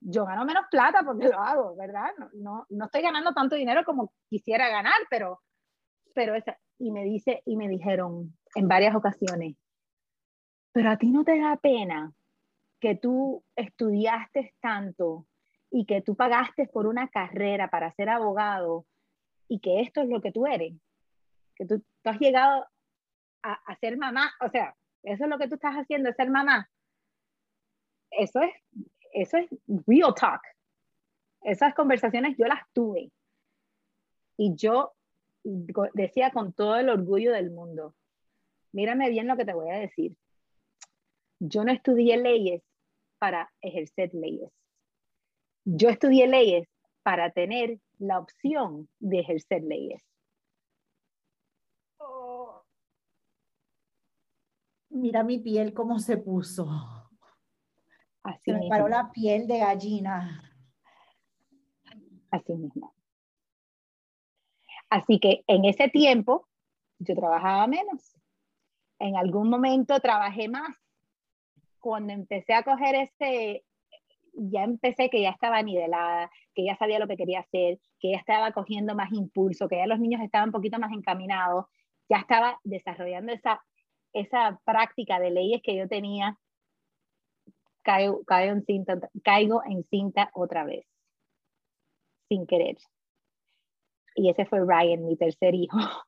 yo 0.00 0.24
gano 0.24 0.44
menos 0.44 0.64
plata 0.70 1.02
porque 1.04 1.28
lo 1.28 1.38
hago, 1.38 1.76
¿verdad? 1.76 2.10
No, 2.18 2.28
no, 2.34 2.66
no 2.70 2.84
estoy 2.86 3.02
ganando 3.02 3.32
tanto 3.32 3.56
dinero 3.56 3.84
como 3.84 4.12
quisiera 4.28 4.68
ganar, 4.68 4.98
pero, 5.10 5.40
pero 6.14 6.34
esa, 6.34 6.58
y 6.78 6.90
me 6.90 7.04
dice, 7.04 7.42
y 7.44 7.56
me 7.56 7.68
dijeron 7.68 8.36
en 8.54 8.68
varias 8.68 8.94
ocasiones, 8.94 9.56
pero 10.72 10.90
a 10.90 10.96
ti 10.96 11.10
no 11.10 11.24
te 11.24 11.38
da 11.38 11.56
pena 11.56 12.12
que 12.80 12.94
tú 12.94 13.44
estudiaste 13.56 14.54
tanto 14.60 15.26
y 15.70 15.84
que 15.84 16.00
tú 16.00 16.14
pagaste 16.14 16.66
por 16.66 16.86
una 16.86 17.08
carrera 17.08 17.68
para 17.68 17.92
ser 17.92 18.08
abogado 18.08 18.86
y 19.48 19.60
que 19.60 19.80
esto 19.80 20.02
es 20.02 20.08
lo 20.08 20.20
que 20.20 20.32
tú 20.32 20.46
eres, 20.46 20.74
que 21.56 21.66
tú, 21.66 21.82
has 22.04 22.18
llegado 22.20 22.66
a, 23.42 23.52
a, 23.52 23.76
ser 23.76 23.96
mamá, 23.96 24.32
o 24.40 24.48
sea, 24.48 24.76
eso 25.02 25.24
es 25.24 25.30
lo 25.30 25.38
que 25.38 25.48
tú 25.48 25.54
estás 25.54 25.74
haciendo, 25.74 26.12
ser 26.12 26.30
mamá. 26.30 26.70
Eso 28.10 28.40
es, 28.40 28.52
eso 29.12 29.36
es 29.38 29.48
real 29.86 30.14
talk. 30.14 30.42
Esas 31.42 31.74
conversaciones 31.74 32.36
yo 32.36 32.46
las 32.46 32.62
tuve. 32.72 33.10
Y 34.36 34.54
yo 34.54 34.92
decía 35.94 36.30
con 36.30 36.52
todo 36.52 36.76
el 36.76 36.88
orgullo 36.88 37.32
del 37.32 37.50
mundo, 37.50 37.94
mírame 38.72 39.10
bien 39.10 39.26
lo 39.26 39.36
que 39.36 39.44
te 39.44 39.54
voy 39.54 39.70
a 39.70 39.78
decir. 39.78 40.16
Yo 41.40 41.64
no 41.64 41.72
estudié 41.72 42.16
leyes 42.16 42.62
para 43.18 43.50
ejercer 43.60 44.12
leyes. 44.14 44.50
Yo 45.64 45.88
estudié 45.88 46.26
leyes 46.26 46.68
para 47.02 47.30
tener 47.30 47.78
la 47.98 48.18
opción 48.18 48.88
de 48.98 49.20
ejercer 49.20 49.62
leyes. 49.62 50.02
Oh. 51.98 52.62
Mira 54.90 55.22
mi 55.22 55.38
piel 55.38 55.74
cómo 55.74 55.98
se 55.98 56.16
puso. 56.16 56.68
Así 58.22 58.50
se 58.50 58.52
me 58.52 58.68
paró 58.68 58.88
la 58.88 59.10
piel 59.10 59.46
de 59.46 59.58
gallina. 59.58 60.52
Así 62.30 62.54
mismo. 62.54 62.94
Así 64.90 65.18
que 65.18 65.44
en 65.46 65.64
ese 65.64 65.88
tiempo 65.88 66.48
yo 66.98 67.14
trabajaba 67.14 67.66
menos. 67.66 68.16
En 68.98 69.16
algún 69.16 69.48
momento 69.48 70.00
trabajé 70.00 70.48
más. 70.48 70.76
Cuando 71.78 72.12
empecé 72.12 72.54
a 72.54 72.64
coger 72.64 72.96
ese, 72.96 73.64
ya 74.38 74.62
empecé 74.64 75.10
que 75.10 75.20
ya 75.20 75.30
estaba 75.30 75.62
nivelada, 75.62 76.30
que 76.54 76.64
ya 76.64 76.76
sabía 76.76 76.98
lo 76.98 77.08
que 77.08 77.16
quería 77.16 77.40
hacer, 77.40 77.78
que 77.98 78.12
ya 78.12 78.18
estaba 78.18 78.52
cogiendo 78.52 78.94
más 78.94 79.12
impulso, 79.12 79.68
que 79.68 79.76
ya 79.76 79.86
los 79.86 79.98
niños 79.98 80.22
estaban 80.22 80.48
un 80.48 80.52
poquito 80.52 80.78
más 80.78 80.92
encaminados, 80.92 81.66
ya 82.08 82.18
estaba 82.18 82.58
desarrollando 82.64 83.32
esa, 83.32 83.62
esa 84.12 84.60
práctica 84.64 85.18
de 85.18 85.30
leyes 85.30 85.60
que 85.62 85.76
yo 85.76 85.88
tenía, 85.88 86.38
caigo, 87.82 88.24
caigo, 88.24 88.52
en 88.52 88.64
cinta, 88.64 88.98
caigo 89.22 89.62
en 89.64 89.84
cinta 89.84 90.30
otra 90.34 90.64
vez, 90.64 90.86
sin 92.28 92.46
querer. 92.46 92.76
Y 94.14 94.30
ese 94.30 94.46
fue 94.46 94.60
Ryan, 94.60 95.04
mi 95.04 95.16
tercer 95.16 95.54
hijo. 95.54 95.76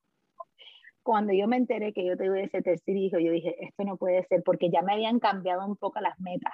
Cuando 1.03 1.33
yo 1.33 1.49
me 1.49 1.57
enteré 1.57 1.93
que 1.93 2.05
yo 2.05 2.17
tuve 2.17 2.45
ese 2.45 2.63
tercer 2.63 2.97
hijo, 2.97 3.19
yo 3.19 3.33
dije, 3.33 3.57
esto 3.65 3.85
no 3.85 3.97
puede 3.97 4.25
ser, 4.25 4.43
porque 4.45 4.71
ya 4.71 4.83
me 4.83 4.93
habían 4.93 5.19
cambiado 5.19 5.67
un 5.67 5.77
poco 5.77 6.01
las 6.01 6.19
metas 6.21 6.53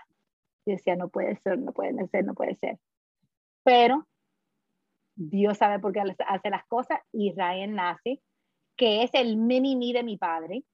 y 0.67 0.73
decía, 0.73 0.97
no 0.97 1.09
puede 1.09 1.37
ser, 1.37 1.59
no 1.59 1.73
puede 1.73 2.07
ser, 2.09 2.25
no 2.25 2.35
puede 2.35 2.57
ser. 2.57 2.79
Pero 3.63 4.07
Dios 5.15 5.57
sabe 5.59 5.79
por 5.79 5.93
qué 5.93 6.01
hace 6.01 6.51
las 6.51 6.67
cosas 6.67 6.99
Ryan 7.13 7.75
nace, 7.75 8.21
que 8.77 9.03
es 9.05 9.11
el 9.15 9.37
mini 9.37 9.77
mí 9.77 9.93
de 9.93 10.03
mi 10.03 10.19
padre. 10.19 10.65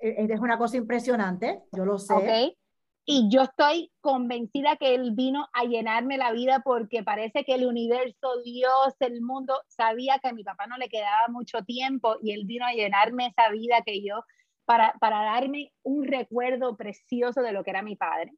E-, 0.00 0.26
es 0.32 0.40
una 0.40 0.56
cosa 0.56 0.76
impresionante, 0.76 1.62
yo 1.72 1.84
lo 1.84 1.98
sé. 1.98 2.14
Okay. 2.14 2.56
Y 3.04 3.28
yo 3.30 3.42
estoy 3.42 3.92
convencida 4.00 4.76
que 4.76 4.94
él 4.94 5.12
vino 5.12 5.46
a 5.52 5.64
llenarme 5.64 6.18
la 6.18 6.32
vida 6.32 6.62
porque 6.64 7.04
parece 7.04 7.44
que 7.44 7.54
el 7.54 7.66
universo, 7.66 8.42
Dios, 8.44 8.96
el 9.00 9.22
mundo, 9.22 9.54
sabía 9.68 10.18
que 10.18 10.28
a 10.28 10.32
mi 10.32 10.42
papá 10.42 10.66
no 10.66 10.76
le 10.76 10.88
quedaba 10.88 11.28
mucho 11.28 11.62
tiempo 11.62 12.16
y 12.22 12.32
él 12.32 12.46
vino 12.46 12.66
a 12.66 12.72
llenarme 12.72 13.28
esa 13.28 13.50
vida 13.50 13.82
que 13.84 14.02
yo, 14.02 14.24
para, 14.64 14.94
para 15.00 15.22
darme 15.22 15.72
un 15.84 16.04
recuerdo 16.04 16.76
precioso 16.76 17.42
de 17.42 17.52
lo 17.52 17.62
que 17.62 17.70
era 17.70 17.82
mi 17.82 17.94
padre 17.94 18.32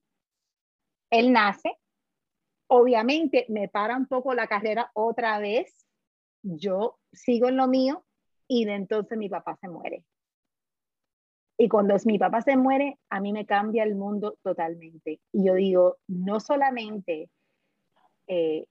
él 1.11 1.33
nace, 1.33 1.79
obviamente 2.69 3.47
me 3.49 3.69
para 3.69 3.97
un 3.97 4.07
poco 4.07 4.35
la 4.35 4.47
carrera 4.47 4.91
otra 4.95 5.39
vez, 5.39 5.87
yo 6.43 6.99
sigo 7.13 7.49
en 7.49 7.57
lo 7.57 7.67
mío 7.67 8.05
y 8.47 8.65
de 8.65 8.75
entonces 8.75 9.19
mi 9.19 9.29
papá 9.29 9.57
se 9.61 9.69
muere. 9.69 10.05
Y 11.61 11.69
cuando 11.69 11.97
mi 12.05 12.19
papá 12.19 12.41
se 12.41 12.57
muere, 12.57 12.99
a 13.11 13.21
mí 13.21 13.33
me 13.33 13.45
cambia 13.45 13.83
el 13.83 13.97
mundo 13.97 14.39
totalmente. 14.43 15.21
Y 15.33 15.45
yo 15.47 15.55
digo, 15.55 15.97
no 16.07 16.39
solamente, 16.39 17.31
eh, 18.29 18.67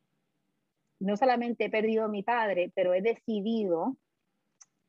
no 0.99 1.17
solamente 1.17 1.65
he 1.65 1.69
perdido 1.69 2.05
a 2.05 2.07
mi 2.07 2.23
padre, 2.23 2.71
pero 2.73 2.93
he 2.93 3.01
decidido 3.01 3.97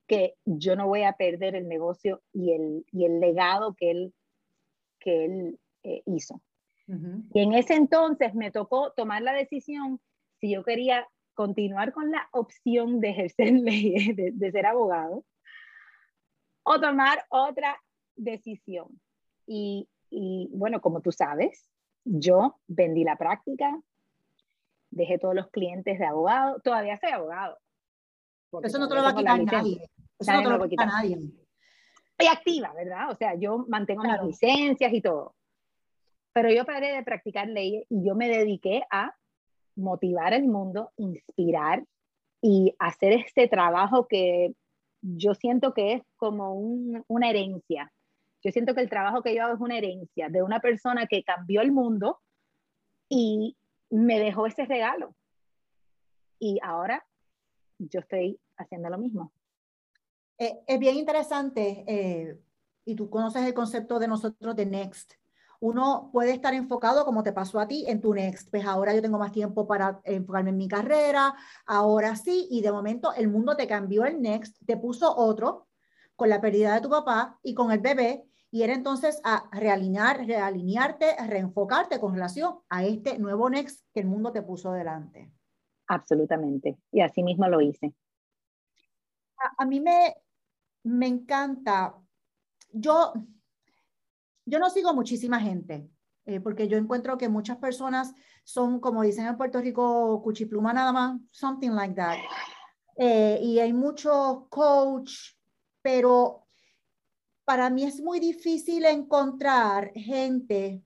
que 0.07 0.37
yo 0.45 0.76
no 0.76 0.87
voy 0.87 1.02
a 1.02 1.14
perder 1.14 1.57
el 1.57 1.69
negocio 1.69 2.23
y 2.33 2.52
el, 2.52 2.87
y 2.93 3.05
el 3.05 3.19
legado 3.19 3.75
que 3.75 3.90
él, 3.90 4.14
que 5.00 5.25
él 5.25 5.61
eh, 5.83 6.02
hizo. 6.07 6.40
Y 7.35 7.40
en 7.40 7.52
ese 7.52 7.75
entonces 7.75 8.35
me 8.35 8.50
tocó 8.50 8.92
tomar 8.92 9.21
la 9.23 9.35
decisión 9.35 10.00
si 10.40 10.52
yo 10.52 10.64
quería 10.64 11.07
continuar 11.35 11.92
con 11.92 12.11
la 12.11 12.28
opción 12.33 13.00
de 13.00 13.11
ejercer 13.11 13.52
leyes, 13.52 14.16
de, 14.16 14.52
ser 14.52 14.66
abogado, 14.66 15.25
o 16.62 16.80
tomar 16.80 17.25
otra 17.28 17.80
decisión. 18.16 19.00
Y, 19.47 19.88
y, 20.11 20.49
bueno, 20.52 20.80
como 20.80 21.00
tú 21.00 21.12
sabes, 21.12 21.68
yo 22.04 22.59
vendí 22.66 23.04
la 23.04 23.16
práctica, 23.16 23.80
dejé 24.90 25.18
todos 25.18 25.35
los 25.35 25.49
clientes 25.50 25.99
de 25.99 26.07
abogado, 26.07 26.61
todavía 26.61 26.97
soy 26.97 27.11
abogado. 27.11 27.59
Eso 28.62 28.78
no 28.78 28.88
te 28.88 28.95
lo 28.95 29.02
va 29.02 29.11
a 29.11 29.14
quitar 29.14 29.45
nadie. 29.45 29.88
Eso 30.18 30.33
no 30.33 30.42
te 30.42 30.49
lo 30.49 30.59
va 30.59 30.64
a 30.64 30.68
quitar 30.68 30.88
nadie. 30.88 31.18
Estoy 32.18 32.26
activa, 32.26 32.73
¿verdad? 32.75 33.11
O 33.11 33.14
sea, 33.14 33.35
yo 33.35 33.64
mantengo 33.68 34.02
mis 34.02 34.23
licencias 34.23 34.92
y 34.92 35.00
todo. 35.00 35.37
Pero 36.40 36.52
yo 36.52 36.64
paré 36.64 36.92
de 36.95 37.02
practicar 37.02 37.49
leyes 37.49 37.85
y 37.90 38.07
yo 38.07 38.14
me 38.14 38.28
dediqué 38.28 38.85
a 38.92 39.12
motivar 39.75 40.33
el 40.35 40.47
mundo, 40.47 40.92
inspirar 40.97 41.85
y 42.40 42.76
hacer 42.78 43.12
este 43.14 43.49
trabajo 43.49 44.07
que 44.07 44.54
yo 45.02 45.35
siento 45.35 45.75
que 45.75 45.95
es 45.95 46.02
como 46.16 46.52
una 46.54 47.28
herencia. 47.28 47.92
Yo 48.40 48.52
siento 48.52 48.76
que 48.76 48.83
el 48.83 48.88
trabajo 48.88 49.21
que 49.21 49.35
yo 49.35 49.42
hago 49.42 49.54
es 49.54 49.61
una 49.61 49.78
herencia 49.78 50.28
de 50.28 50.45
una 50.45 50.61
persona 50.61 51.09
que 51.09 51.25
cambió 51.25 51.61
el 51.61 51.73
mundo 51.73 52.21
y 53.09 53.57
me 53.90 54.21
dejó 54.21 54.47
ese 54.47 54.64
regalo. 54.64 55.16
Y 56.38 56.61
ahora 56.62 57.04
yo 57.78 57.99
estoy 57.99 58.38
haciendo 58.57 58.90
lo 58.90 58.99
mismo. 58.99 59.33
Eh, 60.38 60.61
es 60.68 60.78
bien 60.78 60.99
interesante 60.99 61.85
eh, 61.88 62.38
y 62.85 62.95
tú 62.95 63.11
conoces 63.11 63.42
el 63.42 63.54
concepto 63.54 63.99
de 63.99 64.07
nosotros 64.07 64.54
de 64.54 64.66
Next 64.66 65.17
uno 65.61 66.11
puede 66.12 66.33
estar 66.33 66.55
enfocado, 66.55 67.05
como 67.05 67.23
te 67.23 67.33
pasó 67.33 67.59
a 67.59 67.67
ti, 67.67 67.85
en 67.88 68.00
tu 68.00 68.15
next. 68.15 68.50
Pues 68.50 68.65
ahora 68.65 68.95
yo 68.95 69.03
tengo 69.03 69.19
más 69.19 69.33
tiempo 69.33 69.67
para 69.67 70.00
enfocarme 70.05 70.50
en 70.50 70.57
mi 70.57 70.69
carrera, 70.69 71.35
ahora 71.67 72.15
sí, 72.17 72.47
y 72.50 72.61
de 72.61 72.73
momento 72.73 73.12
el 73.15 73.29
mundo 73.29 73.57
te 73.57 73.67
cambió 73.67 74.05
el 74.05 74.21
next, 74.21 74.57
te 74.67 74.77
puso 74.77 75.17
otro 75.17 75.69
con 76.17 76.29
la 76.29 76.41
pérdida 76.41 76.75
de 76.75 76.81
tu 76.81 76.88
papá 76.88 77.38
y 77.43 77.55
con 77.55 77.71
el 77.73 77.81
bebé, 77.81 78.25
y 78.50 78.62
era 78.62 78.73
entonces 78.73 79.21
a 79.25 79.49
realinear, 79.53 80.27
realinearte, 80.27 81.17
reenfocarte 81.27 82.00
con 82.00 82.15
relación 82.15 82.61
a 82.69 82.85
este 82.85 83.19
nuevo 83.19 83.50
next 83.50 83.85
que 83.93 84.00
el 84.00 84.07
mundo 84.07 84.33
te 84.33 84.43
puso 84.43 84.73
delante. 84.73 85.31
Absolutamente, 85.87 86.79
y 86.91 87.00
así 87.00 87.23
mismo 87.23 87.49
lo 87.49 87.61
hice. 87.61 87.95
A, 89.38 89.62
a 89.62 89.67
mí 89.67 89.81
me, 89.81 90.17
me 90.85 91.07
encanta. 91.07 91.95
Yo, 92.73 93.12
yo 94.49 94.59
no 94.59 94.71
sigo 94.71 94.95
muchísima 94.95 95.38
gente, 95.40 95.88
eh, 96.25 96.40
porque 96.40 96.69
yo 96.69 96.78
encuentro 96.78 97.19
que 97.19 97.28
muchas 97.28 97.59
personas 97.59 98.14
son, 98.45 98.81
como 98.81 99.02
dicen 99.02 99.26
en 99.26 99.37
Puerto 99.37 99.61
Rico, 99.61 100.21
cuchipluma 100.23 100.73
nada 100.73 100.93
más, 100.93 101.21
something 101.31 101.71
like 101.71 101.95
that. 101.95 102.17
Eh, 102.97 103.38
y 103.43 103.59
hay 103.59 103.73
muchos 103.73 104.49
coach, 104.49 105.35
pero 105.83 106.47
para 107.45 107.71
mí 107.71 107.85
es 107.85 108.00
muy 108.00 108.21
difícil 108.21 108.85
encontrar 108.87 109.93
gente 109.95 110.83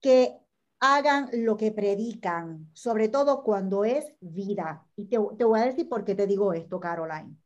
que 0.00 0.38
hagan 0.80 1.28
lo 1.32 1.56
que 1.56 1.70
predican, 1.70 2.70
sobre 2.72 3.08
todo 3.08 3.42
cuando 3.42 3.84
es 3.84 4.14
vida. 4.20 4.86
Y 4.96 5.06
te, 5.06 5.18
te 5.36 5.44
voy 5.44 5.60
a 5.60 5.66
decir 5.66 5.88
por 5.88 6.04
qué 6.04 6.14
te 6.14 6.26
digo 6.26 6.52
esto, 6.52 6.80
Caroline. 6.80 7.36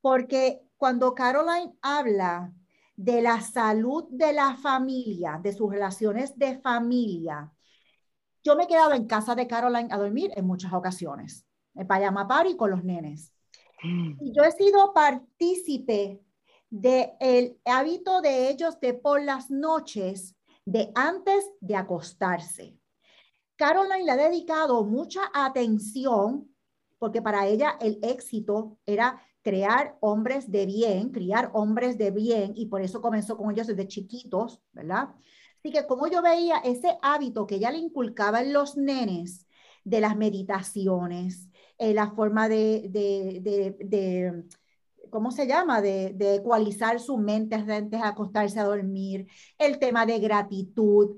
Porque 0.00 0.62
cuando 0.76 1.14
Caroline 1.14 1.72
habla 1.80 2.52
de 3.02 3.20
la 3.20 3.40
salud 3.40 4.04
de 4.10 4.32
la 4.32 4.56
familia, 4.56 5.40
de 5.42 5.52
sus 5.52 5.68
relaciones 5.68 6.38
de 6.38 6.60
familia, 6.60 7.52
yo 8.44 8.54
me 8.54 8.64
he 8.64 8.66
quedado 8.68 8.92
en 8.92 9.06
casa 9.06 9.34
de 9.34 9.48
Caroline 9.48 9.88
a 9.90 9.98
dormir 9.98 10.30
en 10.36 10.46
muchas 10.46 10.72
ocasiones, 10.72 11.44
en 11.74 11.86
pajama 11.86 12.28
party 12.28 12.56
con 12.56 12.70
los 12.70 12.84
nenes. 12.84 13.32
Mm. 13.82 14.18
Y 14.20 14.32
yo 14.32 14.44
he 14.44 14.52
sido 14.52 14.92
partícipe 14.92 16.20
del 16.70 17.58
hábito 17.64 18.20
de 18.20 18.50
ellos 18.50 18.78
de 18.78 18.94
por 18.94 19.20
las 19.20 19.50
noches, 19.50 20.36
de 20.64 20.92
antes 20.94 21.44
de 21.60 21.74
acostarse. 21.74 22.78
Caroline 23.56 24.04
le 24.04 24.12
ha 24.12 24.16
dedicado 24.16 24.84
mucha 24.84 25.22
atención 25.34 26.54
porque 27.00 27.20
para 27.20 27.48
ella 27.48 27.76
el 27.80 27.98
éxito 28.00 28.78
era 28.86 29.20
crear 29.42 29.96
hombres 30.00 30.50
de 30.50 30.66
bien, 30.66 31.10
criar 31.10 31.50
hombres 31.52 31.98
de 31.98 32.10
bien, 32.10 32.52
y 32.56 32.66
por 32.66 32.82
eso 32.82 33.00
comenzó 33.00 33.36
con 33.36 33.50
ellos 33.50 33.66
desde 33.66 33.88
chiquitos, 33.88 34.60
¿verdad? 34.72 35.10
Así 35.58 35.72
que 35.72 35.86
como 35.86 36.08
yo 36.08 36.22
veía 36.22 36.58
ese 36.58 36.98
hábito 37.02 37.46
que 37.46 37.56
ella 37.56 37.70
le 37.70 37.78
inculcaba 37.78 38.40
en 38.40 38.52
los 38.52 38.76
nenes 38.76 39.46
de 39.84 40.00
las 40.00 40.16
meditaciones, 40.16 41.48
eh, 41.78 41.94
la 41.94 42.10
forma 42.12 42.48
de, 42.48 42.88
de, 42.90 43.76
de, 43.80 44.44
¿cómo 45.10 45.30
se 45.30 45.46
llama? 45.46 45.80
De, 45.80 46.12
de 46.14 46.36
ecualizar 46.36 47.00
su 47.00 47.18
mente 47.18 47.56
antes 47.56 47.90
de 47.90 47.96
acostarse 47.96 48.60
a 48.60 48.64
dormir, 48.64 49.26
el 49.58 49.78
tema 49.78 50.06
de 50.06 50.18
gratitud. 50.18 51.16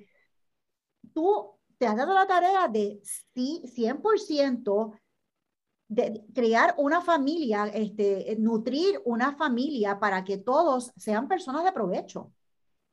Tú 1.13 1.59
te 1.79 1.87
has 1.87 1.97
dado 1.97 2.15
la 2.15 2.27
tarea 2.27 2.69
de 2.69 3.01
sí, 3.35 3.63
100% 3.67 4.93
de 5.89 6.25
crear 6.35 6.75
una 6.79 7.01
familia, 7.01 7.67
este, 7.67 8.37
nutrir 8.39 9.01
una 9.05 9.37
familia 9.37 9.99
para 9.99 10.25
que 10.25 10.39
todos 10.39 10.93
sean 10.97 11.29
personas 11.29 11.65
de 11.65 11.73
provecho. 11.73 12.33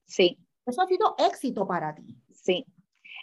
Sí. 0.05 0.37
Eso 0.65 0.81
ha 0.81 0.87
sido 0.87 1.15
éxito 1.17 1.67
para 1.67 1.95
ti. 1.95 2.17
Sí. 2.33 2.65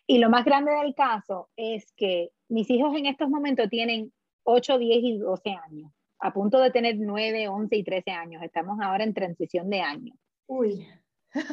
Y 0.07 0.19
lo 0.19 0.31
más 0.31 0.45
grande 0.45 0.73
del 0.73 0.95
caso 0.95 1.51
es 1.57 1.93
que 1.93 2.31
mis 2.49 2.69
hijos 2.71 2.97
en 2.97 3.07
estos 3.07 3.29
momentos 3.29 3.69
tienen 3.69 4.13
8, 4.45 4.79
10 4.79 5.05
y 5.05 5.19
12 5.19 5.51
años, 5.51 5.93
a 6.19 6.33
punto 6.33 6.59
de 6.59 6.71
tener 6.71 6.97
9, 6.99 7.49
11 7.49 7.77
y 7.77 7.85
13 7.85 8.11
años. 8.13 8.43
Estamos 8.43 8.79
ahora 8.81 9.05
en 9.05 9.15
transición 9.15 9.69
de 9.69 9.81
año. 9.81 10.15
Uy. 10.47 10.87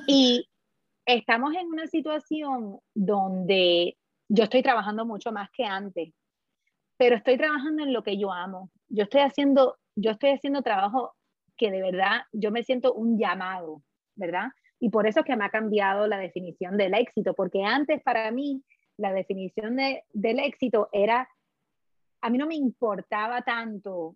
y 0.07 0.47
estamos 1.05 1.53
en 1.53 1.67
una 1.67 1.87
situación 1.87 2.79
donde 2.93 3.97
yo 4.29 4.45
estoy 4.45 4.63
trabajando 4.63 5.05
mucho 5.05 5.31
más 5.31 5.49
que 5.51 5.65
antes 5.65 6.13
pero 6.97 7.15
estoy 7.15 7.37
trabajando 7.37 7.83
en 7.83 7.93
lo 7.93 8.03
que 8.03 8.17
yo 8.17 8.31
amo. 8.31 8.71
Yo 8.87 9.03
estoy 9.03 9.21
haciendo, 9.21 9.77
yo 9.95 10.11
estoy 10.11 10.31
haciendo 10.31 10.61
trabajo 10.61 11.13
que 11.57 11.71
de 11.71 11.81
verdad 11.81 12.21
yo 12.31 12.51
me 12.51 12.63
siento 12.63 12.93
un 12.93 13.17
llamado, 13.17 13.81
¿verdad? 14.15 14.47
Y 14.79 14.89
por 14.89 15.07
eso 15.07 15.21
es 15.21 15.25
que 15.25 15.35
me 15.35 15.45
ha 15.45 15.49
cambiado 15.49 16.07
la 16.07 16.17
definición 16.17 16.77
del 16.77 16.93
éxito, 16.93 17.33
porque 17.33 17.63
antes 17.63 18.01
para 18.03 18.29
mí 18.31 18.63
la 18.97 19.13
definición 19.13 19.75
de, 19.75 20.03
del 20.11 20.39
éxito 20.39 20.89
era, 20.91 21.27
a 22.21 22.29
mí 22.29 22.37
no 22.37 22.47
me 22.47 22.55
importaba 22.55 23.41
tanto. 23.41 24.15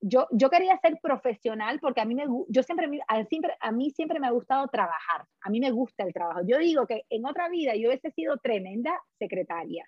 Yo, 0.00 0.26
yo 0.30 0.48
quería 0.48 0.78
ser 0.78 0.98
profesional 1.02 1.78
porque 1.80 2.00
a 2.00 2.04
mí, 2.04 2.14
me, 2.14 2.24
yo 2.48 2.62
siempre, 2.62 2.88
a, 3.06 3.24
a 3.60 3.72
mí 3.72 3.90
siempre 3.90 4.18
me 4.18 4.28
ha 4.28 4.30
gustado 4.30 4.66
trabajar, 4.68 5.26
a 5.42 5.50
mí 5.50 5.60
me 5.60 5.70
gusta 5.70 6.04
el 6.04 6.14
trabajo. 6.14 6.40
Yo 6.46 6.58
digo 6.58 6.86
que 6.86 7.04
en 7.10 7.26
otra 7.26 7.48
vida 7.48 7.74
yo 7.74 7.88
hubiese 7.88 8.10
sido 8.12 8.38
tremenda 8.38 8.98
secretaria, 9.18 9.86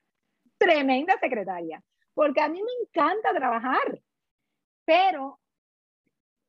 tremenda 0.58 1.18
secretaria, 1.18 1.82
porque 2.14 2.40
a 2.40 2.48
mí 2.48 2.60
me 2.62 2.72
encanta 2.82 3.32
trabajar, 3.34 4.00
pero 4.84 5.40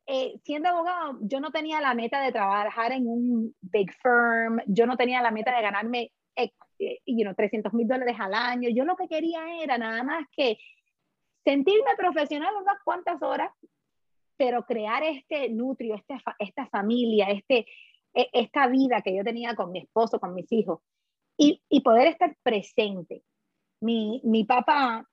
eh, 0.06 0.39
siendo 0.43 0.69
abogado, 0.69 1.17
yo 1.21 1.39
no 1.39 1.52
tenía 1.52 1.80
la 1.80 1.93
meta 1.93 2.21
de 2.21 2.32
trabajar 2.32 2.91
en 2.91 3.08
un 3.08 3.56
big 3.62 3.91
firm, 4.02 4.60
yo 4.67 4.86
no 4.86 4.97
tenía 4.97 5.21
la 5.21 5.32
meta 5.32 5.56
de 5.56 5.62
ganarme 5.62 6.12
eh, 6.36 6.99
you 7.06 7.23
know, 7.23 7.34
300 7.36 7.73
mil 7.73 7.88
dólares 7.88 8.15
al 8.19 8.34
año, 8.34 8.69
yo 8.69 8.86
lo 8.86 8.95
que 8.95 9.08
quería 9.08 9.62
era 9.62 9.78
nada 9.78 10.04
más 10.04 10.26
que 10.36 10.58
sentirme 11.43 11.95
profesional 11.97 12.54
unas 12.60 12.82
cuantas 12.84 13.21
horas, 13.21 13.52
pero 14.36 14.65
crear 14.65 15.04
este 15.04 15.49
nutrio, 15.49 15.95
este, 15.95 16.15
esta 16.39 16.67
familia, 16.67 17.28
este, 17.30 17.65
e, 18.13 18.30
esta 18.34 18.67
vida 18.67 19.02
que 19.02 19.15
yo 19.15 19.23
tenía 19.23 19.56
con 19.56 19.71
mi 19.71 19.80
esposo, 19.80 20.19
con 20.19 20.34
mis 20.34 20.52
hijos, 20.52 20.80
y, 21.38 21.62
y 21.69 21.82
poder 21.82 22.08
estar 22.08 22.36
presente. 22.43 23.23
Mi, 23.82 24.21
mi 24.23 24.43
papá 24.45 25.08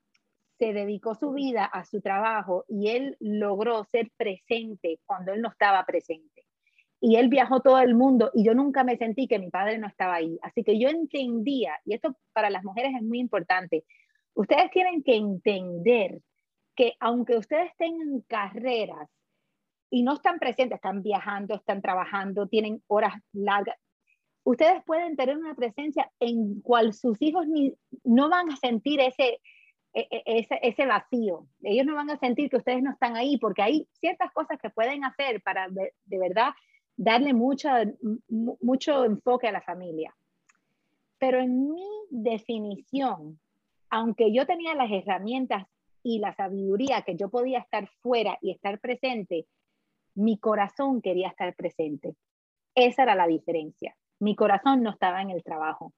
se 0.61 0.75
dedicó 0.75 1.15
su 1.15 1.33
vida 1.33 1.65
a 1.65 1.87
su 1.87 2.03
trabajo 2.03 2.67
y 2.69 2.91
él 2.91 3.17
logró 3.19 3.83
ser 3.85 4.11
presente 4.19 5.01
cuando 5.07 5.33
él 5.33 5.41
no 5.41 5.49
estaba 5.49 5.83
presente. 5.87 6.45
Y 7.01 7.17
él 7.17 7.29
viajó 7.29 7.61
todo 7.61 7.79
el 7.79 7.95
mundo 7.95 8.31
y 8.35 8.45
yo 8.45 8.55
nunca 8.55 8.85
me 8.85 8.99
sentí 8.99 9.27
que 9.27 9.39
mi 9.39 9.49
padre 9.49 9.79
no 9.79 9.89
estaba 9.89 10.17
ahí. 10.17 10.39
Así 10.43 10.63
que 10.63 10.79
yo 10.79 10.91
entendía, 10.91 11.81
y 11.87 11.95
esto 11.95 12.15
para 12.35 12.51
las 12.51 12.63
mujeres 12.63 12.93
es 12.95 13.03
muy 13.03 13.21
importante, 13.21 13.85
ustedes 14.35 14.71
tienen 14.71 15.03
que 15.03 15.17
entender 15.17 16.21
que 16.77 16.93
aunque 17.01 17.39
ustedes 17.39 17.71
tengan 17.79 18.21
carreras 18.29 19.09
y 19.89 20.03
no 20.03 20.13
están 20.13 20.39
presentes, 20.39 20.77
están 20.77 21.03
viajando, 21.03 21.55
están 21.55 21.81
trabajando, 21.81 22.49
tienen 22.49 22.83
horas 22.87 23.15
largas, 23.33 23.79
ustedes 24.45 24.85
pueden 24.85 25.17
tener 25.17 25.39
una 25.39 25.55
presencia 25.55 26.13
en 26.21 26.61
cual 26.61 26.93
sus 26.93 27.17
hijos 27.23 27.47
ni, 27.47 27.73
no 28.05 28.29
van 28.29 28.51
a 28.53 28.57
sentir 28.57 29.01
ese, 29.01 29.41
ese, 29.93 30.59
ese, 30.63 30.87
vacío. 30.87 31.47
Ellos 31.63 31.87
no 31.87 31.95
van 31.95 32.11
a 32.11 32.19
sentir 32.19 32.49
que 32.49 32.57
ustedes 32.57 32.83
no 32.83 32.93
están 32.93 33.17
ahí 33.17 33.39
porque 33.39 33.63
hay 33.63 33.89
ciertas 33.93 34.33
cosas 34.33 34.59
que 34.61 34.71
pueden 34.71 35.05
hacer 35.05 35.43
para 35.43 35.69
de, 35.69 35.93
verdad 36.19 36.51
darle 36.97 37.33
mucho, 37.33 37.69
mucho 38.29 39.05
enfoque 39.05 39.49
a 39.49 39.53
la 39.53 39.63
familia. 39.63 40.15
Pero 41.19 41.41
en 41.41 41.73
mi 41.73 41.89
definición, 42.11 43.41
aunque 43.89 44.33
yo 44.33 44.47
tenía 44.47 44.75
las 44.75 44.91
herramientas 44.91 45.67
y 46.03 46.19
la 46.19 46.35
sabiduría 46.35 47.03
que 47.03 47.17
yo 47.17 47.29
podía 47.29 47.59
estar 47.59 47.89
fuera 48.01 48.39
y 48.41 48.53
estar 48.53 48.79
presente, 48.81 49.47
mi 50.15 50.39
corazón 50.39 51.03
quería 51.03 51.29
estar 51.29 51.55
presente. 51.55 52.15
Esa 52.75 53.03
era 53.03 53.15
la 53.15 53.27
diferencia. 53.27 53.97
Mi 54.19 54.37
corazón 54.37 54.83
no 54.83 54.91
estaba 54.91 55.21
en 55.23 55.31
el 55.31 55.43
trabajo. 55.43 55.93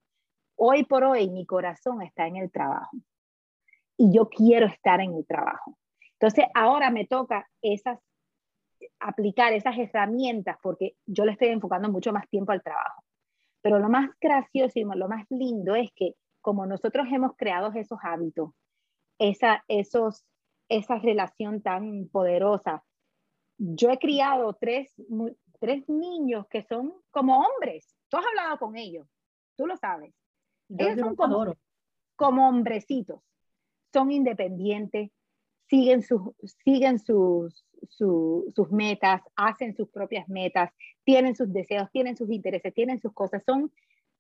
Hoy 0.56 0.84
por 0.84 1.04
hoy 1.04 1.28
mi 1.30 1.44
corazón 1.44 2.02
está 2.02 2.26
en 2.26 2.36
el 2.36 2.50
trabajo 2.50 2.96
y 4.02 4.12
yo 4.12 4.28
quiero 4.28 4.66
estar 4.66 5.00
en 5.00 5.14
el 5.14 5.24
trabajo. 5.24 5.78
Entonces, 6.14 6.46
ahora 6.54 6.90
me 6.90 7.06
toca 7.06 7.48
esas, 7.62 8.00
aplicar 8.98 9.52
esas 9.52 9.78
herramientas 9.78 10.56
porque 10.60 10.96
yo 11.06 11.24
le 11.24 11.32
estoy 11.32 11.48
enfocando 11.48 11.88
mucho 11.88 12.12
más 12.12 12.28
tiempo 12.28 12.50
al 12.50 12.64
trabajo. 12.64 13.04
Pero 13.60 13.78
lo 13.78 13.88
más 13.88 14.10
gracioso 14.20 14.72
y 14.80 14.82
lo 14.82 15.08
más 15.08 15.24
lindo 15.30 15.76
es 15.76 15.88
que 15.94 16.14
como 16.40 16.66
nosotros 16.66 17.06
hemos 17.12 17.36
creado 17.36 17.72
esos 17.74 18.00
hábitos, 18.02 18.50
esa, 19.20 19.62
esos, 19.68 20.24
esa 20.68 20.98
relación 20.98 21.62
tan 21.62 22.08
poderosa, 22.08 22.82
yo 23.56 23.88
he 23.90 23.98
criado 23.98 24.52
tres, 24.54 24.92
tres 25.60 25.88
niños 25.88 26.48
que 26.48 26.64
son 26.64 26.92
como 27.12 27.38
hombres. 27.38 27.94
Tú 28.08 28.16
has 28.16 28.26
hablado 28.26 28.58
con 28.58 28.76
ellos, 28.76 29.06
tú 29.56 29.68
lo 29.68 29.76
sabes. 29.76 30.12
ellos 30.76 30.98
son 30.98 31.14
como, 31.14 31.54
como 32.16 32.48
hombrecitos 32.48 33.20
son 33.92 34.10
independientes, 34.10 35.10
siguen, 35.68 36.02
sus, 36.02 36.20
siguen 36.64 36.98
sus, 36.98 37.64
sus 37.88 38.70
metas, 38.70 39.22
hacen 39.36 39.74
sus 39.74 39.88
propias 39.88 40.28
metas, 40.28 40.70
tienen 41.04 41.34
sus 41.34 41.52
deseos, 41.52 41.90
tienen 41.92 42.16
sus 42.16 42.30
intereses, 42.30 42.74
tienen 42.74 43.00
sus 43.00 43.12
cosas, 43.12 43.42
son, 43.44 43.72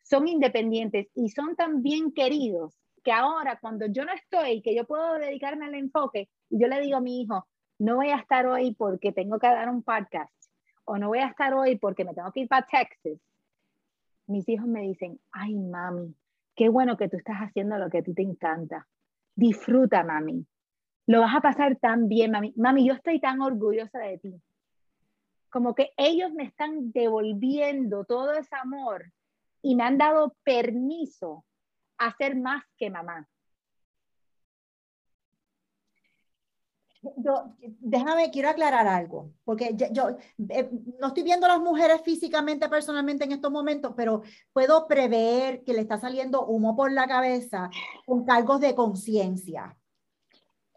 son 0.02 0.28
independientes 0.28 1.08
y 1.14 1.30
son 1.30 1.56
tan 1.56 1.82
bien 1.82 2.12
queridos 2.12 2.78
que 3.02 3.12
ahora 3.12 3.58
cuando 3.60 3.86
yo 3.86 4.04
no 4.04 4.12
estoy, 4.12 4.62
que 4.62 4.74
yo 4.74 4.86
puedo 4.86 5.14
dedicarme 5.14 5.66
al 5.66 5.74
enfoque, 5.74 6.28
y 6.48 6.60
yo 6.60 6.68
le 6.68 6.80
digo 6.80 6.98
a 6.98 7.00
mi 7.00 7.20
hijo, 7.20 7.46
no 7.78 7.96
voy 7.96 8.08
a 8.10 8.16
estar 8.16 8.46
hoy 8.46 8.74
porque 8.74 9.12
tengo 9.12 9.38
que 9.38 9.48
dar 9.48 9.68
un 9.68 9.82
podcast, 9.82 10.32
o 10.84 10.98
no 10.98 11.08
voy 11.08 11.18
a 11.18 11.26
estar 11.26 11.52
hoy 11.54 11.76
porque 11.78 12.04
me 12.04 12.14
tengo 12.14 12.30
que 12.30 12.40
ir 12.40 12.48
para 12.48 12.66
Texas, 12.66 13.20
mis 14.26 14.48
hijos 14.48 14.68
me 14.68 14.82
dicen, 14.82 15.20
ay 15.32 15.56
mami, 15.56 16.14
qué 16.54 16.68
bueno 16.68 16.96
que 16.96 17.08
tú 17.08 17.16
estás 17.16 17.38
haciendo 17.38 17.76
lo 17.76 17.90
que 17.90 17.98
a 17.98 18.02
ti 18.02 18.14
te 18.14 18.22
encanta 18.22 18.86
disfruta, 19.34 20.04
mami. 20.04 20.46
Lo 21.06 21.20
vas 21.20 21.34
a 21.34 21.40
pasar 21.40 21.76
tan 21.76 22.08
bien, 22.08 22.30
mami. 22.32 22.52
Mami, 22.56 22.86
yo 22.86 22.94
estoy 22.94 23.20
tan 23.20 23.40
orgullosa 23.40 23.98
de 23.98 24.18
ti. 24.18 24.42
como 25.50 25.74
que 25.74 25.92
ellos 25.98 26.32
me 26.32 26.44
están 26.44 26.92
devolviendo 26.92 28.04
todo 28.06 28.32
ese 28.32 28.56
amor 28.56 29.12
y 29.60 29.76
me 29.76 29.84
han 29.84 29.98
dado 29.98 30.34
permiso 30.44 31.44
a 31.98 32.16
ser 32.16 32.36
más 32.36 32.64
que 32.78 32.90
mamá. 32.90 33.28
Yo, 37.16 37.56
déjame, 37.80 38.30
quiero 38.30 38.48
aclarar 38.48 38.86
algo, 38.86 39.32
porque 39.44 39.74
yo, 39.92 40.16
eh, 40.50 40.70
no 41.00 41.08
estoy 41.08 41.24
viendo 41.24 41.46
a 41.46 41.48
las 41.48 41.60
mujeres 41.60 42.00
físicamente, 42.04 42.68
personalmente 42.68 43.24
en 43.24 43.32
estos 43.32 43.50
momentos, 43.50 43.92
pero 43.96 44.22
puedo 44.52 44.86
prever 44.86 45.64
que 45.64 45.72
le 45.72 45.80
está 45.80 45.98
saliendo 45.98 46.46
humo 46.46 46.76
por 46.76 46.92
la 46.92 47.08
cabeza 47.08 47.70
con 48.06 48.24
cargos 48.24 48.60
de 48.60 48.76
conciencia. 48.76 49.76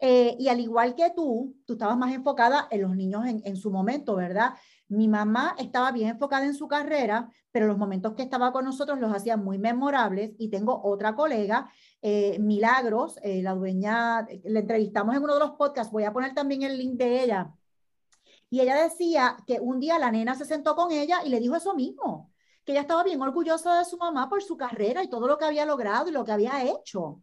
Eh, 0.00 0.36
y 0.38 0.48
al 0.48 0.60
igual 0.60 0.94
que 0.96 1.10
tú, 1.14 1.56
tú 1.64 1.74
estabas 1.74 1.96
más 1.96 2.12
enfocada 2.12 2.66
en 2.70 2.82
los 2.82 2.96
niños 2.96 3.24
en, 3.26 3.40
en, 3.44 3.56
su 3.56 3.70
momento, 3.70 4.16
¿verdad? 4.16 4.54
Mi 4.88 5.08
mamá 5.08 5.54
estaba 5.58 5.90
bien 5.90 6.10
enfocada 6.10 6.44
en 6.46 6.54
su 6.54 6.68
carrera, 6.68 7.28
pero 7.50 7.66
los 7.66 7.76
momentos 7.78 8.14
que 8.14 8.22
estaba 8.22 8.52
con 8.52 8.64
nosotros 8.64 9.00
los 9.00 9.12
hacía 9.12 9.36
muy 9.36 9.58
memorables. 9.58 10.32
Y 10.38 10.48
tengo 10.48 10.80
otra 10.84 11.14
colega, 11.14 11.70
eh, 12.02 12.38
Milagros, 12.38 13.18
eh, 13.22 13.42
la 13.42 13.54
dueña, 13.54 14.26
la 14.44 14.60
entrevistamos 14.60 15.16
en 15.16 15.22
uno 15.22 15.34
de 15.34 15.40
los 15.40 15.52
podcasts, 15.52 15.92
voy 15.92 16.04
a 16.04 16.12
poner 16.12 16.34
también 16.34 16.62
el 16.62 16.78
link 16.78 16.94
de 16.96 17.24
ella. 17.24 17.52
Y 18.48 18.60
ella 18.60 18.82
decía 18.82 19.36
que 19.46 19.58
un 19.60 19.80
día 19.80 19.98
la 19.98 20.10
nena 20.10 20.34
se 20.34 20.44
sentó 20.44 20.76
con 20.76 20.92
ella 20.92 21.18
y 21.24 21.30
le 21.30 21.40
dijo 21.40 21.56
eso 21.56 21.74
mismo, 21.74 22.32
que 22.64 22.72
ella 22.72 22.82
estaba 22.82 23.04
bien 23.04 23.20
orgullosa 23.22 23.78
de 23.78 23.84
su 23.84 23.96
mamá 23.96 24.28
por 24.28 24.42
su 24.42 24.56
carrera 24.56 25.02
y 25.02 25.08
todo 25.08 25.26
lo 25.26 25.38
que 25.38 25.44
había 25.44 25.66
logrado 25.66 26.08
y 26.08 26.12
lo 26.12 26.24
que 26.24 26.32
había 26.32 26.64
hecho. 26.64 27.22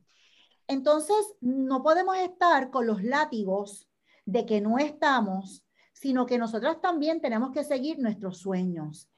Entonces, 0.67 1.17
no 1.41 1.83
podemos 1.83 2.17
estar 2.17 2.69
con 2.69 2.87
los 2.87 3.03
látigos 3.03 3.89
de 4.25 4.45
que 4.45 4.61
no 4.61 4.77
estamos, 4.77 5.62
sino 6.03 6.25
que 6.25 6.37
nosotras 6.37 6.81
también 6.81 7.21
tenemos 7.21 7.51
que 7.51 7.63
seguir 7.63 7.97
nuestros 7.97 8.37
sueños. 8.37 9.09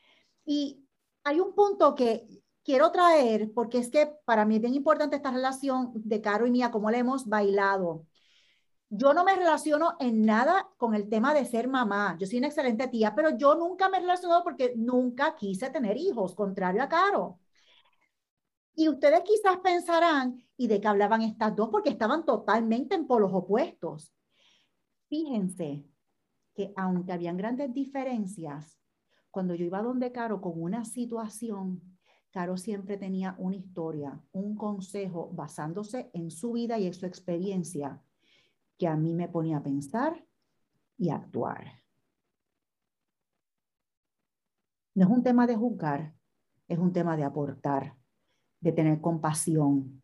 Y 0.46 0.86
hay 1.24 1.40
un 1.40 1.56
punto 1.56 1.96
que 1.96 2.28
quiero 2.64 2.92
traer, 2.92 3.52
porque 3.56 3.80
es 3.80 3.90
que 3.90 4.06
para 4.24 4.46
mí 4.46 4.58
es 4.58 4.62
bien 4.62 4.76
importante 4.76 5.16
esta 5.16 5.32
relación 5.32 5.92
de 5.96 6.22
Caro 6.22 6.46
y 6.46 6.52
mía, 6.52 6.70
cómo 6.70 6.92
le 6.92 7.00
hemos 7.00 7.26
bailado. 7.26 8.06
Yo 8.88 9.16
no 9.16 9.24
me 9.24 9.36
relaciono 9.36 9.96
en 10.00 10.28
nada 10.28 10.70
con 10.78 10.94
el 10.94 11.10
tema 11.10 11.34
de 11.34 11.46
ser 11.46 11.68
mamá. 11.68 12.18
Yo 12.20 12.28
soy 12.28 12.38
una 12.38 12.50
excelente 12.50 12.88
tía, 12.88 13.16
pero 13.16 13.36
yo 13.36 13.56
nunca 13.56 13.90
me 13.90 13.98
he 13.98 14.02
relacionado 14.02 14.44
porque 14.44 14.76
nunca 14.78 15.36
quise 15.36 15.72
tener 15.72 15.98
hijos, 15.98 16.36
contrario 16.36 16.84
a 16.84 16.88
Caro. 16.88 17.40
Y 18.76 18.90
ustedes 18.90 19.22
quizás 19.22 19.58
pensarán, 19.64 20.46
¿y 20.56 20.68
de 20.68 20.80
qué 20.80 20.88
hablaban 20.88 21.24
estas 21.24 21.56
dos? 21.56 21.70
Porque 21.70 21.90
estaban 21.90 22.26
totalmente 22.26 22.94
en 22.94 23.08
polos 23.08 23.32
opuestos. 23.34 24.14
Fíjense 25.10 25.84
que 26.56 26.74
aunque 26.76 27.14
habían 27.14 27.38
grandes 27.38 27.74
diferencias, 27.74 28.80
cuando 29.30 29.54
yo 29.54 29.66
iba 29.66 29.84
donde 29.84 30.12
Caro 30.12 30.42
con 30.42 30.62
una 30.62 30.86
situación, 30.86 31.82
Caro 32.32 32.58
siempre 32.58 32.98
tenía 32.98 33.36
una 33.38 33.56
historia, 33.56 34.20
un 34.32 34.56
consejo 34.56 35.30
basándose 35.34 36.10
en 36.14 36.32
su 36.32 36.54
vida 36.54 36.80
y 36.80 36.88
en 36.88 36.94
su 36.94 37.06
experiencia 37.06 38.02
que 38.78 38.88
a 38.88 38.96
mí 38.96 39.14
me 39.14 39.30
ponía 39.30 39.58
a 39.58 39.64
pensar 39.64 40.26
y 40.98 41.10
a 41.10 41.16
actuar. 41.16 41.84
No 44.96 45.06
es 45.06 45.12
un 45.12 45.24
tema 45.24 45.46
de 45.46 45.56
juzgar, 45.56 46.16
es 46.68 46.80
un 46.80 46.92
tema 46.92 47.16
de 47.16 47.24
aportar 47.24 47.98
de 48.66 48.72
tener 48.72 49.00
compasión, 49.00 50.02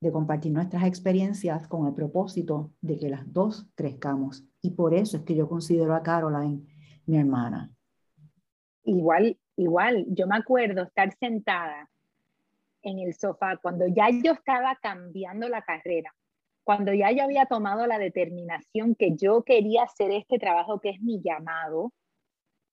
de 0.00 0.12
compartir 0.12 0.52
nuestras 0.52 0.84
experiencias 0.84 1.66
con 1.68 1.86
el 1.86 1.94
propósito 1.94 2.72
de 2.80 2.98
que 2.98 3.08
las 3.08 3.32
dos 3.32 3.68
crezcamos. 3.74 4.44
Y 4.60 4.70
por 4.70 4.94
eso 4.94 5.18
es 5.18 5.22
que 5.22 5.34
yo 5.34 5.48
considero 5.48 5.94
a 5.94 6.02
Caroline 6.02 6.66
mi 7.06 7.18
hermana. 7.18 7.70
Igual, 8.84 9.38
igual, 9.56 10.04
yo 10.08 10.26
me 10.26 10.36
acuerdo 10.36 10.82
estar 10.82 11.12
sentada 11.18 11.90
en 12.82 12.98
el 13.00 13.14
sofá 13.14 13.56
cuando 13.56 13.86
ya 13.88 14.08
yo 14.10 14.32
estaba 14.32 14.76
cambiando 14.76 15.48
la 15.48 15.62
carrera, 15.62 16.14
cuando 16.62 16.92
ya 16.92 17.10
yo 17.10 17.24
había 17.24 17.46
tomado 17.46 17.86
la 17.86 17.98
determinación 17.98 18.94
que 18.94 19.16
yo 19.16 19.42
quería 19.42 19.84
hacer 19.84 20.10
este 20.10 20.38
trabajo 20.38 20.80
que 20.80 20.90
es 20.90 21.00
mi 21.00 21.20
llamado. 21.20 21.92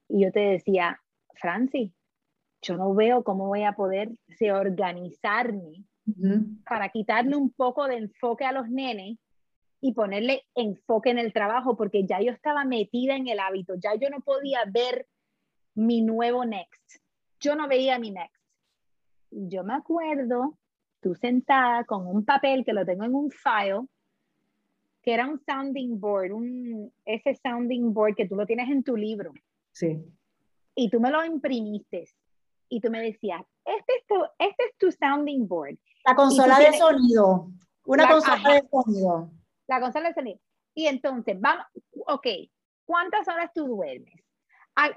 Y 0.09 0.23
yo 0.23 0.31
te 0.31 0.39
decía, 0.39 0.99
Francis, 1.35 1.91
yo 2.61 2.77
no 2.77 2.93
veo 2.93 3.23
cómo 3.23 3.47
voy 3.47 3.63
a 3.63 3.73
poder 3.73 4.11
organizarme 4.51 5.83
para 6.65 6.89
quitarle 6.89 7.35
un 7.35 7.51
poco 7.51 7.87
de 7.87 7.97
enfoque 7.97 8.45
a 8.45 8.51
los 8.51 8.69
nenes 8.69 9.17
y 9.81 9.93
ponerle 9.93 10.43
enfoque 10.55 11.09
en 11.09 11.19
el 11.19 11.33
trabajo, 11.33 11.75
porque 11.75 12.05
ya 12.05 12.21
yo 12.21 12.31
estaba 12.31 12.65
metida 12.65 13.15
en 13.15 13.27
el 13.27 13.39
hábito, 13.39 13.75
ya 13.75 13.95
yo 13.95 14.09
no 14.09 14.21
podía 14.21 14.59
ver 14.65 15.07
mi 15.75 16.01
nuevo 16.01 16.45
next. 16.45 17.01
Yo 17.39 17.55
no 17.55 17.67
veía 17.67 17.99
mi 17.99 18.11
next. 18.11 18.41
Yo 19.31 19.63
me 19.63 19.73
acuerdo, 19.73 20.57
tú 21.01 21.15
sentada 21.15 21.83
con 21.83 22.07
un 22.07 22.23
papel 22.23 22.63
que 22.63 22.73
lo 22.73 22.85
tengo 22.85 23.03
en 23.03 23.13
un 23.13 23.29
file, 23.31 23.87
que 25.01 25.13
era 25.13 25.27
un 25.27 25.39
sounding 25.39 25.99
board, 25.99 26.31
un, 26.31 26.93
ese 27.03 27.35
sounding 27.35 27.93
board 27.93 28.15
que 28.15 28.27
tú 28.27 28.35
lo 28.35 28.45
tienes 28.45 28.69
en 28.69 28.83
tu 28.83 28.95
libro. 28.95 29.33
Sí. 29.73 30.01
Y 30.75 30.89
tú 30.89 31.01
me 31.01 31.11
lo 31.11 31.25
imprimiste 31.25 32.07
y 32.73 32.81
tú 32.81 32.89
me 32.89 33.01
decías, 33.01 33.41
este 33.65 33.93
es 33.99 34.07
tu, 34.07 34.15
este 34.39 34.63
es 34.63 34.77
tu 34.79 34.91
sounding 34.91 35.47
board. 35.47 35.77
La 36.05 36.15
consola 36.15 36.57
de 36.57 36.73
sonido. 36.73 37.49
Una 37.85 38.09
consola 38.09 38.53
de 38.53 38.67
sonido. 38.67 39.29
La 39.67 39.79
consola 39.79 40.07
de 40.09 40.15
sonido. 40.15 40.39
Y 40.73 40.87
entonces, 40.87 41.39
vamos, 41.39 41.65
ok, 42.07 42.27
¿cuántas 42.85 43.27
horas 43.27 43.51
tú 43.53 43.67
duermes? 43.67 44.15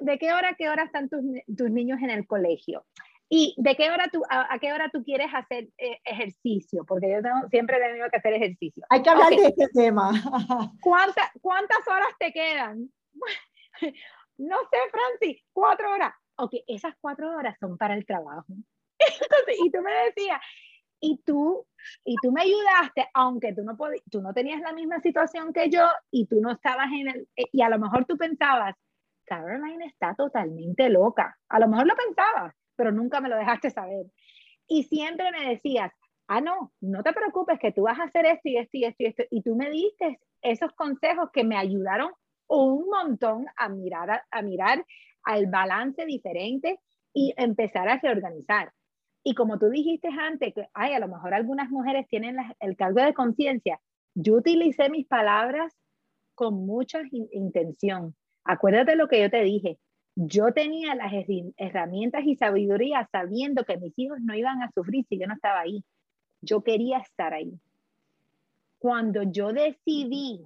¿De 0.00 0.18
qué 0.18 0.32
hora 0.32 0.50
a 0.50 0.54
qué 0.54 0.70
hora 0.70 0.84
están 0.84 1.10
tus, 1.10 1.20
tus 1.54 1.70
niños 1.70 2.00
en 2.00 2.08
el 2.08 2.26
colegio? 2.26 2.86
¿Y 3.28 3.54
de 3.58 3.76
qué 3.76 3.90
hora 3.90 4.08
tú, 4.10 4.22
a, 4.30 4.58
qué 4.58 4.72
hora 4.72 4.88
tú 4.90 5.04
quieres 5.04 5.28
hacer 5.34 5.68
eh, 5.76 5.98
ejercicio? 6.04 6.86
Porque 6.86 7.10
yo 7.10 7.20
tengo, 7.20 7.46
siempre 7.50 7.76
he 7.76 7.80
tenido 7.80 8.08
que 8.08 8.16
hacer 8.16 8.32
ejercicio. 8.32 8.84
Hay 8.88 9.02
que 9.02 9.10
hablar 9.10 9.30
de 9.30 9.48
este 9.48 9.68
tema. 9.74 10.12
¿Cuánta, 10.80 11.30
¿Cuántas 11.42 11.86
horas 11.86 12.14
te 12.18 12.32
quedan? 12.32 12.90
no 14.38 14.56
sé, 14.70 14.78
Francis, 14.90 15.44
cuatro 15.52 15.92
horas 15.92 16.14
ok, 16.36 16.54
esas 16.66 16.94
cuatro 17.00 17.34
horas 17.36 17.56
son 17.58 17.76
para 17.76 17.94
el 17.94 18.06
trabajo. 18.06 18.46
y 19.64 19.70
tú 19.70 19.82
me 19.82 19.92
decías, 20.06 20.40
y 21.00 21.18
tú, 21.24 21.66
y 22.04 22.16
tú 22.22 22.32
me 22.32 22.42
ayudaste, 22.42 23.08
aunque 23.14 23.52
tú 23.52 23.62
no, 23.62 23.76
tú 24.10 24.22
no 24.22 24.32
tenías 24.32 24.60
la 24.60 24.72
misma 24.72 25.00
situación 25.00 25.52
que 25.52 25.68
yo 25.68 25.86
y 26.10 26.26
tú 26.26 26.40
no 26.40 26.52
estabas 26.52 26.88
en 26.92 27.08
el, 27.08 27.28
eh, 27.36 27.44
y 27.52 27.62
a 27.62 27.68
lo 27.68 27.78
mejor 27.78 28.06
tú 28.06 28.16
pensabas, 28.16 28.74
Caroline 29.26 29.86
está 29.86 30.14
totalmente 30.14 30.88
loca. 30.88 31.36
A 31.48 31.58
lo 31.58 31.68
mejor 31.68 31.86
lo 31.86 31.94
pensabas, 31.96 32.54
pero 32.76 32.92
nunca 32.92 33.20
me 33.20 33.28
lo 33.28 33.36
dejaste 33.36 33.70
saber. 33.70 34.06
Y 34.68 34.84
siempre 34.84 35.30
me 35.32 35.50
decías, 35.50 35.92
ah, 36.28 36.40
no, 36.40 36.72
no 36.80 37.02
te 37.02 37.12
preocupes, 37.12 37.58
que 37.58 37.72
tú 37.72 37.82
vas 37.82 37.98
a 37.98 38.04
hacer 38.04 38.24
esto 38.26 38.48
y 38.48 38.56
esto 38.56 38.76
y 38.76 38.84
esto 38.84 39.02
y 39.02 39.06
esto. 39.06 39.22
Y 39.30 39.42
tú 39.42 39.56
me 39.56 39.70
diste 39.70 40.20
esos 40.42 40.72
consejos 40.72 41.30
que 41.32 41.44
me 41.44 41.56
ayudaron 41.56 42.12
un 42.48 42.88
montón 42.88 43.46
a 43.56 43.68
mirar, 43.68 44.22
a 44.30 44.42
mirar 44.42 44.84
al 45.26 45.46
balance 45.46 46.06
diferente 46.06 46.80
y 47.12 47.34
empezar 47.36 47.88
a 47.88 47.98
reorganizar. 47.98 48.72
Y 49.22 49.34
como 49.34 49.58
tú 49.58 49.68
dijiste 49.68 50.08
antes, 50.08 50.54
que 50.54 50.68
ay, 50.72 50.94
a 50.94 51.00
lo 51.00 51.08
mejor 51.08 51.34
algunas 51.34 51.68
mujeres 51.68 52.06
tienen 52.08 52.36
el 52.60 52.76
cargo 52.76 53.02
de 53.02 53.12
conciencia, 53.12 53.80
yo 54.14 54.36
utilicé 54.36 54.88
mis 54.88 55.06
palabras 55.06 55.74
con 56.34 56.64
mucha 56.64 57.00
intención. 57.10 58.14
Acuérdate 58.44 58.94
lo 58.94 59.08
que 59.08 59.20
yo 59.20 59.28
te 59.28 59.42
dije. 59.42 59.78
Yo 60.14 60.52
tenía 60.52 60.94
las 60.94 61.12
herramientas 61.56 62.24
y 62.24 62.36
sabiduría 62.36 63.08
sabiendo 63.10 63.64
que 63.64 63.76
mis 63.76 63.98
hijos 63.98 64.18
no 64.20 64.34
iban 64.34 64.62
a 64.62 64.70
sufrir 64.70 65.04
si 65.08 65.18
yo 65.18 65.26
no 65.26 65.34
estaba 65.34 65.60
ahí. 65.60 65.84
Yo 66.40 66.62
quería 66.62 66.98
estar 66.98 67.34
ahí. 67.34 67.58
Cuando 68.78 69.24
yo 69.24 69.52
decidí 69.52 70.44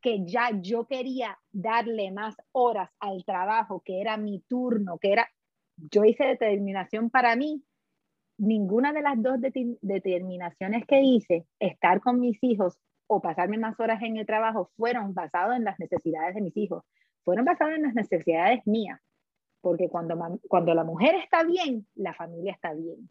que 0.00 0.24
ya 0.24 0.50
yo 0.60 0.86
quería 0.86 1.38
darle 1.52 2.10
más 2.10 2.36
horas 2.52 2.90
al 3.00 3.24
trabajo, 3.24 3.82
que 3.84 4.00
era 4.00 4.16
mi 4.16 4.40
turno, 4.40 4.98
que 4.98 5.12
era, 5.12 5.28
yo 5.76 6.04
hice 6.04 6.24
determinación 6.24 7.10
para 7.10 7.36
mí, 7.36 7.62
ninguna 8.38 8.92
de 8.92 9.02
las 9.02 9.20
dos 9.22 9.40
determinaciones 9.40 10.84
que 10.86 11.00
hice, 11.02 11.46
estar 11.58 12.00
con 12.00 12.20
mis 12.20 12.38
hijos 12.42 12.78
o 13.06 13.20
pasarme 13.20 13.58
más 13.58 13.78
horas 13.80 14.02
en 14.02 14.16
el 14.16 14.26
trabajo, 14.26 14.70
fueron 14.76 15.14
basadas 15.14 15.56
en 15.56 15.64
las 15.64 15.78
necesidades 15.78 16.34
de 16.34 16.40
mis 16.40 16.56
hijos, 16.56 16.84
fueron 17.24 17.44
basadas 17.44 17.76
en 17.76 17.82
las 17.82 17.94
necesidades 17.94 18.66
mías, 18.66 19.00
porque 19.60 19.88
cuando, 19.88 20.38
cuando 20.48 20.74
la 20.74 20.84
mujer 20.84 21.14
está 21.16 21.44
bien, 21.44 21.86
la 21.94 22.14
familia 22.14 22.52
está 22.52 22.72
bien. 22.74 23.08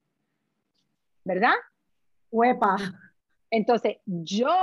¿Verdad? 1.23 1.53
Huepa. 2.29 2.77
Entonces, 3.49 3.97
yo 4.05 4.53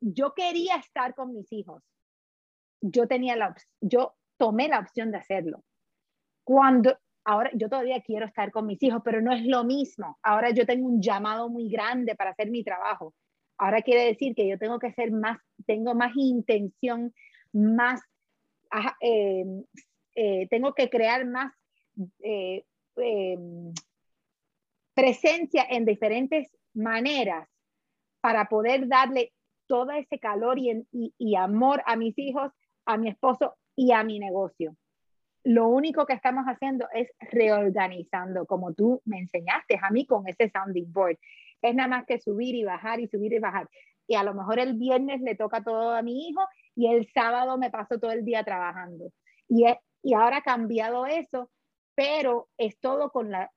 yo 0.00 0.34
quería 0.34 0.76
estar 0.76 1.14
con 1.14 1.32
mis 1.32 1.52
hijos. 1.52 1.82
Yo 2.80 3.06
tenía 3.06 3.36
la 3.36 3.54
yo 3.80 4.14
tomé 4.36 4.68
la 4.68 4.80
opción 4.80 5.10
de 5.10 5.18
hacerlo. 5.18 5.64
Cuando 6.44 6.96
ahora 7.24 7.50
yo 7.54 7.68
todavía 7.68 8.00
quiero 8.00 8.26
estar 8.26 8.50
con 8.50 8.66
mis 8.66 8.82
hijos, 8.82 9.02
pero 9.04 9.20
no 9.20 9.32
es 9.32 9.44
lo 9.44 9.64
mismo. 9.64 10.18
Ahora 10.22 10.50
yo 10.50 10.64
tengo 10.64 10.86
un 10.86 11.02
llamado 11.02 11.48
muy 11.48 11.68
grande 11.68 12.14
para 12.14 12.30
hacer 12.30 12.50
mi 12.50 12.64
trabajo. 12.64 13.14
Ahora 13.58 13.82
quiere 13.82 14.04
decir 14.04 14.34
que 14.34 14.48
yo 14.48 14.56
tengo 14.58 14.78
que 14.78 14.92
ser 14.92 15.10
más, 15.10 15.38
tengo 15.66 15.94
más 15.94 16.12
intención, 16.16 17.12
más 17.52 18.00
eh, 19.00 19.44
eh, 20.14 20.46
tengo 20.48 20.74
que 20.74 20.88
crear 20.88 21.26
más 21.26 21.52
eh, 22.22 22.64
em, 22.96 23.72
presencia 24.94 25.66
en 25.68 25.84
diferentes 25.84 26.48
maneras 26.74 27.48
para 28.20 28.48
poder 28.48 28.88
darle 28.88 29.32
todo 29.68 29.92
ese 29.92 30.18
calor 30.18 30.58
y, 30.58 31.36
amor 31.36 31.82
a 31.86 31.94
mis 31.94 32.18
hijos, 32.18 32.50
a 32.86 32.96
mi 32.96 33.08
esposo 33.08 33.54
y 33.76 33.92
a 33.92 34.02
mi 34.02 34.18
negocio. 34.18 34.74
Lo 35.44 35.68
único 35.68 36.06
que 36.06 36.14
estamos 36.14 36.46
haciendo 36.46 36.88
es 36.92 37.08
reorganizando, 37.20 38.46
como 38.46 38.74
tú 38.74 39.00
me 39.04 39.18
enseñaste 39.18 39.78
a 39.80 39.90
mí 39.90 40.06
con 40.06 40.26
ese 40.26 40.50
sounding 40.50 40.92
board. 40.92 41.18
Es 41.62 41.74
nada 41.74 41.88
más 41.88 42.06
que 42.06 42.18
subir 42.18 42.54
y 42.56 42.64
bajar 42.64 42.98
y 42.98 43.06
subir 43.06 43.32
y 43.32 43.38
bajar. 43.38 43.68
Y 44.08 44.16
a 44.16 44.24
lo 44.24 44.34
mejor 44.34 44.58
el 44.58 44.74
viernes 44.74 45.20
le 45.20 45.36
toca 45.36 45.62
todo 45.62 45.94
a 45.94 46.02
mi 46.02 46.28
hijo 46.28 46.40
y 46.74 46.88
el 46.88 47.06
sábado 47.12 47.58
me 47.58 47.70
paso 47.70 48.00
todo 48.00 48.10
el 48.10 48.24
día 48.24 48.42
trabajando. 48.42 49.12
Y, 49.48 49.64
y 50.02 50.14
ahora 50.14 50.38
ha 50.38 50.42
cambiado 50.42 51.06
eso, 51.06 51.50
pero 51.94 52.48
es 52.56 52.78
todo 52.80 53.10
con, 53.10 53.30
la, 53.30 53.52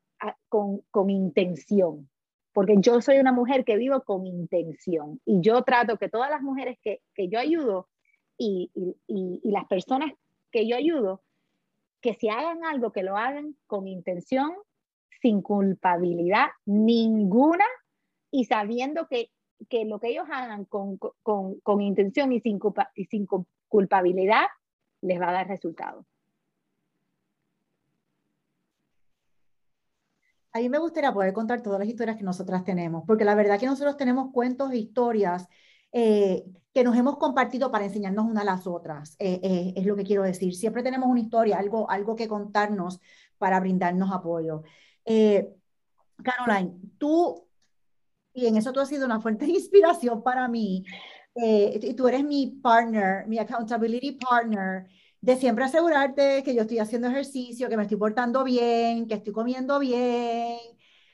con, 0.50 0.82
con 0.92 1.10
intención 1.10 2.11
porque 2.54 2.76
yo 2.80 3.02
soy 3.02 3.18
una 3.18 3.32
mujer 3.32 3.64
que 3.64 3.78
vivo 3.78 4.02
con 4.02 4.26
intención 4.26 5.22
y 5.26 5.42
yo 5.42 5.64
trato 5.64 5.98
que 5.98 6.10
todas 6.10 6.30
las 6.30 6.42
mujeres 6.42 6.78
que, 6.82 7.02
que 7.14 7.30
yo 7.30 7.40
ayudo 7.40 7.90
y, 8.38 8.72
y, 8.74 9.40
y, 9.44 9.52
las 9.52 9.66
personas 9.68 10.12
que 10.52 10.68
yo 10.68 10.76
ayudo, 10.76 11.22
que 12.02 12.16
si 12.16 12.28
hagan 12.28 12.66
algo, 12.66 12.92
que 12.92 13.04
lo 13.04 13.16
hagan 13.16 13.56
con 13.68 13.88
intención, 13.88 14.54
sin 15.22 15.42
culpabilidad 15.42 16.48
ninguna 16.66 17.66
y 18.32 18.46
sabiendo 18.46 19.08
que, 19.08 19.30
que 19.70 19.86
lo 19.86 20.00
que 20.00 20.10
ellos 20.10 20.26
hagan 20.32 20.66
con, 20.66 20.98
con, 20.98 21.60
con 21.60 21.82
intención 21.82 22.32
y 22.32 22.40
sin, 22.40 22.58
culpa, 22.58 22.92
y 22.96 23.06
sin 23.06 23.28
culpabilidad 23.68 24.48
les 25.02 25.22
va 25.22 25.30
a 25.30 25.34
dar 25.34 25.48
resultados. 25.48 26.06
A 30.54 30.60
mí 30.60 30.68
me 30.68 30.80
gustaría 30.80 31.14
poder 31.14 31.34
contar 31.34 31.62
todas 31.62 31.80
las 31.80 31.88
historias 31.88 32.18
que 32.18 32.24
nosotras 32.24 32.64
tenemos, 32.64 33.04
porque 33.08 33.24
la 33.24 33.36
verdad 33.36 33.60
que 33.60 33.66
nosotros 33.66 33.96
tenemos 33.96 34.32
cuentos 34.34 34.72
e 34.72 34.78
historias 34.78 35.48
eh, 35.94 36.44
que 36.74 36.84
nos 36.84 36.96
hemos 36.98 37.18
compartido 37.18 37.72
para 37.72 37.86
enseñarnos 37.86 38.26
unas 38.26 38.44
a 38.44 38.46
las 38.46 38.68
otras, 38.68 39.16
eh, 39.20 39.40
eh, 39.44 39.74
es 39.76 39.86
lo 39.86 39.96
que 39.96 40.04
quiero 40.04 40.24
decir. 40.24 40.54
Siempre 40.56 40.84
tenemos 40.84 41.10
una 41.10 41.22
historia, 41.22 41.58
algo, 41.58 41.90
algo 41.90 42.16
que 42.16 42.28
contarnos 42.28 43.00
para 43.38 43.60
brindarnos 43.60 44.12
apoyo. 44.12 44.64
Caroline, 46.24 46.80
tú, 46.98 47.48
y 48.34 48.46
en 48.46 48.58
eso 48.58 48.72
tú 48.72 48.80
has 48.80 48.90
sido 48.90 49.06
una 49.06 49.20
fuente 49.22 49.46
de 49.46 49.52
inspiración 49.54 50.22
para 50.22 50.48
mí, 50.48 50.86
y 51.34 51.94
tú 51.94 52.08
eres 52.10 52.24
mi 52.26 52.60
partner, 52.62 53.26
mi 53.28 53.40
accountability 53.40 54.14
partner, 54.14 54.88
de 55.22 55.36
siempre 55.36 55.66
asegurarte 55.66 56.44
que 56.44 56.56
yo 56.56 56.64
estoy 56.64 56.80
haciendo 56.80 57.08
ejercicio, 57.08 57.70
que 57.70 57.78
me 57.78 57.84
estoy 57.84 57.98
portando 57.98 58.44
bien, 58.44 59.08
que 59.08 59.16
estoy 59.16 59.32
comiendo 59.32 59.80
bien. 59.80 60.58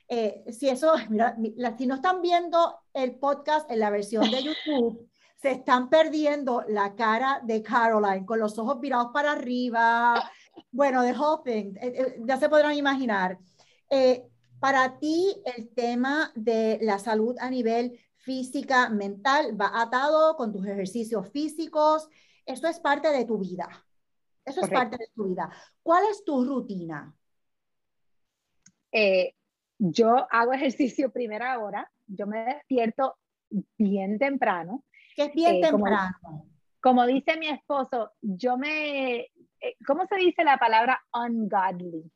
Eh, 0.08 0.46
si 0.52 0.70
eso, 0.70 0.94
mira, 1.10 1.36
si 1.78 1.86
no 1.86 1.96
están 1.96 2.22
viendo 2.22 2.80
el 2.94 3.16
podcast 3.16 3.70
en 3.70 3.80
la 3.80 3.90
versión 3.90 4.32
de 4.32 4.44
YouTube, 4.44 5.10
se 5.36 5.52
están 5.52 5.90
perdiendo 5.90 6.64
la 6.70 6.96
cara 6.96 7.42
de 7.44 7.62
Caroline 7.62 8.26
con 8.26 8.40
los 8.40 8.58
ojos 8.58 8.80
virados 8.80 9.10
para 9.14 9.34
arriba. 9.34 10.32
Bueno, 10.72 11.04
de 11.04 11.14
hoping, 11.14 11.76
eh, 11.76 11.80
eh, 11.82 12.16
ya 12.26 12.38
se 12.38 12.50
podrán 12.50 12.76
imaginar. 12.76 13.38
para 14.60 14.98
ti, 14.98 15.36
el 15.56 15.70
tema 15.70 16.32
de 16.34 16.80
la 16.82 16.98
salud 16.98 17.36
a 17.40 17.50
nivel 17.50 18.00
física, 18.16 18.90
mental, 18.90 19.60
va 19.60 19.82
atado 19.82 20.36
con 20.36 20.52
tus 20.52 20.66
ejercicios 20.66 21.30
físicos. 21.30 22.10
Eso 22.46 22.68
es 22.68 22.80
parte 22.80 23.10
de 23.12 23.26
tu 23.26 23.38
vida. 23.38 23.87
Eso 24.48 24.62
es 24.62 24.70
parte 24.70 24.98
de 24.98 25.10
tu 25.14 25.26
vida. 25.26 25.52
¿Cuál 25.84 26.06
es 26.10 26.24
tu 26.24 26.44
rutina? 26.46 27.14
Eh, 28.92 29.36
yo 29.78 30.26
hago 30.32 30.54
ejercicio 30.54 31.12
primera 31.14 31.60
hora. 31.60 31.92
Yo 32.08 32.26
me 32.26 32.46
despierto 32.46 33.18
bien 33.78 34.18
temprano. 34.18 34.84
¿Qué 35.16 35.26
es 35.26 35.34
bien 35.34 35.56
eh, 35.56 35.62
temprano? 35.62 36.48
Como, 36.82 37.06
dice 37.06 37.38
mi 37.38 37.50
esposo, 37.50 38.12
yo 38.22 38.58
me... 38.58 39.20
Eh, 39.60 39.76
¿Cómo 39.86 40.06
se 40.08 40.16
dice 40.16 40.44
la 40.44 40.58
palabra 40.58 41.02
ungodly? 41.14 42.10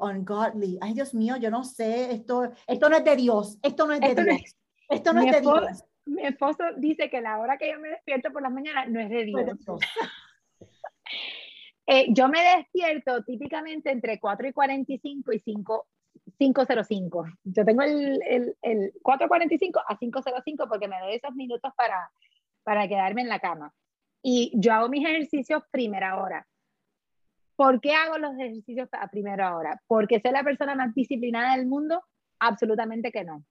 ungodly. 0.00 0.78
Ay, 0.80 0.94
Dios 0.94 1.12
mío, 1.12 1.36
yo 1.36 1.50
no 1.50 1.62
sé. 1.64 2.12
Esto, 2.12 2.50
esto 2.66 2.88
no 2.88 2.96
es 2.96 3.04
de 3.04 3.16
Dios. 3.16 3.58
Esto 3.62 3.86
no 3.86 3.92
es 3.92 4.00
de 4.00 4.14
Dios. 4.14 4.56
esto 4.88 5.12
no 5.12 5.20
es 5.20 5.32
de 5.32 5.40
Dios 5.42 5.84
mi 6.08 6.26
esposo 6.26 6.64
dice 6.76 7.10
que 7.10 7.20
la 7.20 7.38
hora 7.38 7.58
que 7.58 7.70
yo 7.70 7.78
me 7.78 7.90
despierto 7.90 8.32
por 8.32 8.42
las 8.42 8.52
mañanas 8.52 8.88
no 8.88 9.00
es 9.00 9.10
de 9.10 9.24
Dios. 9.24 9.46
eh, 11.86 12.06
yo 12.10 12.28
me 12.28 12.40
despierto 12.56 13.22
típicamente 13.24 13.90
entre 13.90 14.18
4 14.18 14.48
y 14.48 14.52
45 14.52 15.32
y 15.32 15.38
5, 15.38 15.86
505. 16.38 17.26
Yo 17.44 17.64
tengo 17.64 17.82
el, 17.82 18.20
el, 18.26 18.56
el 18.62 18.92
4.45 19.02 19.82
a 19.86 19.98
5.05 19.98 20.68
porque 20.68 20.88
me 20.88 20.98
doy 21.00 21.14
esos 21.14 21.34
minutos 21.34 21.72
para, 21.76 22.10
para 22.62 22.88
quedarme 22.88 23.22
en 23.22 23.28
la 23.28 23.38
cama. 23.38 23.72
Y 24.22 24.52
yo 24.54 24.72
hago 24.72 24.88
mis 24.88 25.06
ejercicios 25.06 25.62
primera 25.70 26.20
hora. 26.22 26.46
¿Por 27.54 27.80
qué 27.80 27.92
hago 27.92 28.18
los 28.18 28.34
ejercicios 28.38 28.88
a 28.92 29.08
primera 29.08 29.56
hora? 29.56 29.80
¿Porque 29.86 30.20
soy 30.20 30.30
la 30.30 30.44
persona 30.44 30.74
más 30.74 30.94
disciplinada 30.94 31.56
del 31.56 31.66
mundo? 31.66 32.02
Absolutamente 32.38 33.10
que 33.10 33.24
no. 33.24 33.44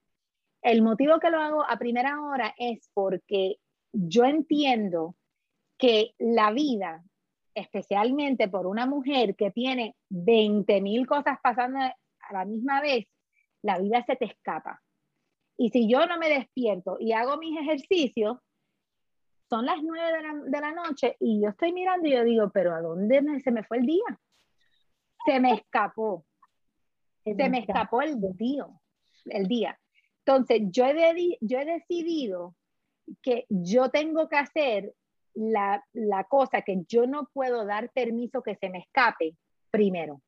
El 0.68 0.82
motivo 0.82 1.18
que 1.18 1.30
lo 1.30 1.40
hago 1.40 1.64
a 1.66 1.78
primera 1.78 2.20
hora 2.20 2.54
es 2.58 2.90
porque 2.92 3.56
yo 3.90 4.26
entiendo 4.26 5.16
que 5.78 6.14
la 6.18 6.52
vida, 6.52 7.02
especialmente 7.54 8.48
por 8.48 8.66
una 8.66 8.84
mujer 8.84 9.34
que 9.34 9.50
tiene 9.50 9.96
20 10.10 10.82
mil 10.82 11.06
cosas 11.06 11.38
pasando 11.42 11.78
a 11.78 12.32
la 12.32 12.44
misma 12.44 12.82
vez, 12.82 13.06
la 13.62 13.78
vida 13.78 14.04
se 14.04 14.16
te 14.16 14.26
escapa. 14.26 14.82
Y 15.56 15.70
si 15.70 15.88
yo 15.88 16.04
no 16.04 16.18
me 16.18 16.28
despierto 16.28 16.98
y 17.00 17.12
hago 17.12 17.38
mis 17.38 17.58
ejercicios, 17.58 18.36
son 19.48 19.64
las 19.64 19.82
9 19.82 20.16
de 20.18 20.22
la, 20.22 20.34
de 20.34 20.60
la 20.60 20.72
noche 20.72 21.16
y 21.18 21.40
yo 21.40 21.48
estoy 21.48 21.72
mirando 21.72 22.08
y 22.08 22.12
yo 22.12 22.24
digo, 22.24 22.50
pero 22.50 22.74
¿a 22.74 22.82
dónde 22.82 23.40
se 23.40 23.52
me 23.52 23.64
fue 23.64 23.78
el 23.78 23.86
día? 23.86 24.20
Se 25.24 25.40
me 25.40 25.54
escapó. 25.54 26.26
Se 27.24 27.48
me 27.48 27.60
escapó 27.60 28.02
el 28.02 28.20
día. 28.36 28.66
El 29.24 29.48
día. 29.48 29.78
Entonces, 30.28 30.60
yo 30.70 30.84
he, 30.84 31.38
yo 31.40 31.58
he 31.58 31.64
decidido 31.64 32.54
que 33.22 33.46
yo 33.48 33.88
tengo 33.88 34.28
que 34.28 34.36
hacer 34.36 34.94
la, 35.32 35.82
la, 35.94 36.24
cosa 36.24 36.60
que 36.60 36.82
yo 36.86 37.06
no 37.06 37.30
puedo 37.32 37.64
dar 37.64 37.90
permiso 37.92 38.42
que 38.42 38.54
se 38.56 38.68
me 38.68 38.80
escape 38.80 39.36
primero. 39.70 40.20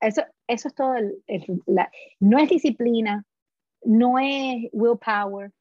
Eso, 0.00 0.22
eso 0.48 0.68
es 0.68 0.74
todo. 0.74 0.96
El, 0.96 1.22
la, 1.66 1.88
no 2.18 2.38
es 2.40 2.48
disciplina, 2.48 3.24
no 3.84 4.18
es 4.18 4.68
willpower, 4.72 5.52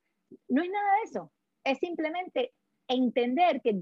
no 0.47 0.63
es 0.63 0.71
nada 0.71 0.95
de 0.95 1.03
eso. 1.03 1.31
Es 1.63 1.77
simplemente 1.77 2.51
entender 2.87 3.61
que 3.61 3.79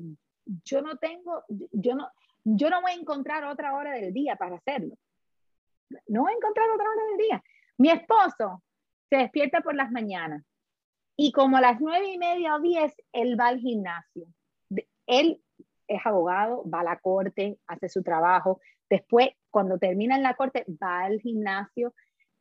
yo 0.65 0.81
no 0.81 0.97
tengo, 0.97 1.45
yo 1.71 1.95
no, 1.95 2.09
yo 2.43 2.69
no 2.69 2.81
voy 2.81 2.91
a 2.91 2.95
encontrar 2.95 3.45
otra 3.45 3.77
hora 3.77 3.93
del 3.93 4.13
día 4.13 4.35
para 4.35 4.57
hacerlo 4.57 4.97
no 6.07 6.21
voy 6.21 6.31
a 6.31 6.35
encontrar 6.35 6.69
otra 6.69 6.89
hora 6.89 7.03
del 7.09 7.17
día. 7.17 7.43
Mi 7.77 7.89
esposo 7.89 8.63
se 9.09 9.17
despierta 9.17 9.61
por 9.61 9.75
las 9.75 9.91
mañanas 9.91 10.43
y 11.21 11.33
como 11.33 11.57
a 11.57 11.61
las 11.61 11.81
nueve 11.81 12.13
y 12.13 12.17
media 12.17 12.55
o 12.55 12.61
diez, 12.61 12.95
él 13.11 13.37
va 13.37 13.47
al 13.47 13.59
gimnasio. 13.59 14.25
Él 15.05 15.41
es 15.85 16.05
abogado, 16.05 16.63
va 16.69 16.79
a 16.79 16.83
la 16.85 16.99
corte, 16.99 17.59
hace 17.67 17.89
su 17.89 18.03
trabajo. 18.03 18.61
Después, 18.89 19.29
cuando 19.49 19.77
termina 19.77 20.15
en 20.15 20.23
la 20.23 20.35
corte, 20.35 20.65
va 20.81 21.01
al 21.01 21.19
gimnasio. 21.19 21.93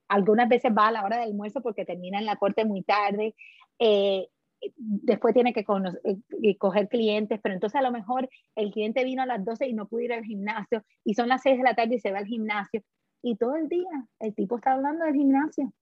Algunas 0.06 0.48
veces 0.48 0.70
va 0.70 0.88
a 0.88 0.92
la 0.92 1.04
hora 1.04 1.16
del 1.16 1.30
almuerzo 1.30 1.60
porque 1.60 1.84
termina 1.84 2.20
en 2.20 2.26
la 2.26 2.36
corte 2.36 2.64
muy 2.64 2.82
tarde. 2.82 3.34
Eh, 3.80 4.28
después 4.76 5.34
tiene 5.34 5.52
que 5.52 5.64
eh, 5.64 6.56
coger 6.58 6.88
clientes, 6.88 7.40
pero 7.42 7.54
entonces 7.54 7.80
a 7.80 7.82
lo 7.82 7.90
mejor 7.90 8.28
el 8.54 8.70
cliente 8.70 9.02
vino 9.02 9.22
a 9.22 9.26
las 9.26 9.44
12 9.44 9.66
y 9.66 9.72
no 9.72 9.88
pudo 9.88 10.02
ir 10.02 10.12
al 10.12 10.24
gimnasio 10.24 10.84
y 11.04 11.14
son 11.14 11.28
las 11.28 11.42
6 11.42 11.58
de 11.58 11.64
la 11.64 11.74
tarde 11.74 11.96
y 11.96 12.00
se 12.00 12.12
va 12.12 12.18
al 12.18 12.26
gimnasio 12.26 12.82
y 13.22 13.36
todo 13.36 13.56
el 13.56 13.68
día 13.68 14.06
el 14.20 14.34
tipo 14.34 14.56
está 14.56 14.72
hablando 14.72 15.04
del 15.04 15.14
gimnasio. 15.14 15.72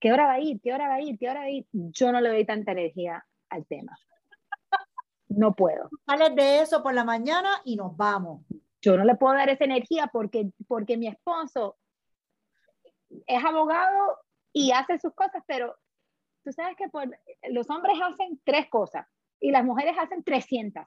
¿Qué 0.00 0.12
hora 0.12 0.26
va 0.26 0.32
a 0.34 0.40
ir? 0.40 0.60
¿Qué 0.60 0.72
hora 0.72 0.88
va 0.88 0.94
a 0.94 1.00
ir? 1.00 1.18
¿Qué 1.18 1.30
hora 1.30 1.40
va 1.40 1.46
a 1.46 1.50
ir? 1.50 1.66
Yo 1.72 2.12
no 2.12 2.20
le 2.20 2.28
doy 2.28 2.44
tanta 2.44 2.72
energía 2.72 3.24
al 3.48 3.66
tema. 3.66 3.96
No 5.28 5.54
puedo. 5.54 5.88
Sales 6.06 6.34
de 6.36 6.60
eso 6.60 6.82
por 6.82 6.94
la 6.94 7.04
mañana 7.04 7.50
y 7.64 7.76
nos 7.76 7.96
vamos. 7.96 8.44
Yo 8.80 8.96
no 8.96 9.04
le 9.04 9.14
puedo 9.14 9.34
dar 9.34 9.48
esa 9.48 9.64
energía 9.64 10.08
porque, 10.12 10.50
porque 10.68 10.96
mi 10.96 11.08
esposo 11.08 11.76
es 13.26 13.44
abogado 13.44 14.18
y 14.52 14.72
hace 14.72 14.98
sus 14.98 15.14
cosas, 15.14 15.42
pero 15.46 15.74
tú 16.44 16.52
sabes 16.52 16.76
que 16.76 16.86
los 17.50 17.68
hombres 17.70 17.96
hacen 18.02 18.40
tres 18.44 18.68
cosas 18.68 19.06
y 19.40 19.50
las 19.50 19.64
mujeres 19.64 19.96
hacen 19.98 20.22
300. 20.22 20.84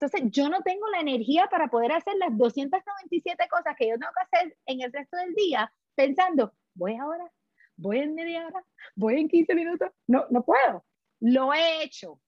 Entonces, 0.00 0.30
yo 0.30 0.48
no 0.48 0.62
tengo 0.62 0.88
la 0.88 1.00
energía 1.00 1.46
para 1.50 1.68
poder 1.68 1.92
hacer 1.92 2.14
las 2.16 2.36
297 2.36 3.48
cosas 3.50 3.76
que 3.76 3.86
yo 3.86 3.98
tengo 3.98 4.12
que 4.14 4.36
hacer 4.36 4.56
en 4.64 4.80
el 4.80 4.90
resto 4.90 5.18
del 5.18 5.34
día 5.34 5.70
pensando, 5.94 6.54
voy 6.72 6.96
ahora, 6.96 7.30
voy 7.76 7.98
en 7.98 8.14
media 8.14 8.46
hora, 8.46 8.64
voy 8.94 9.20
en 9.20 9.28
15 9.28 9.54
minutos. 9.54 9.90
No, 10.06 10.24
no 10.30 10.42
puedo. 10.42 10.86
Lo 11.20 11.52
he 11.52 11.82
hecho, 11.82 12.18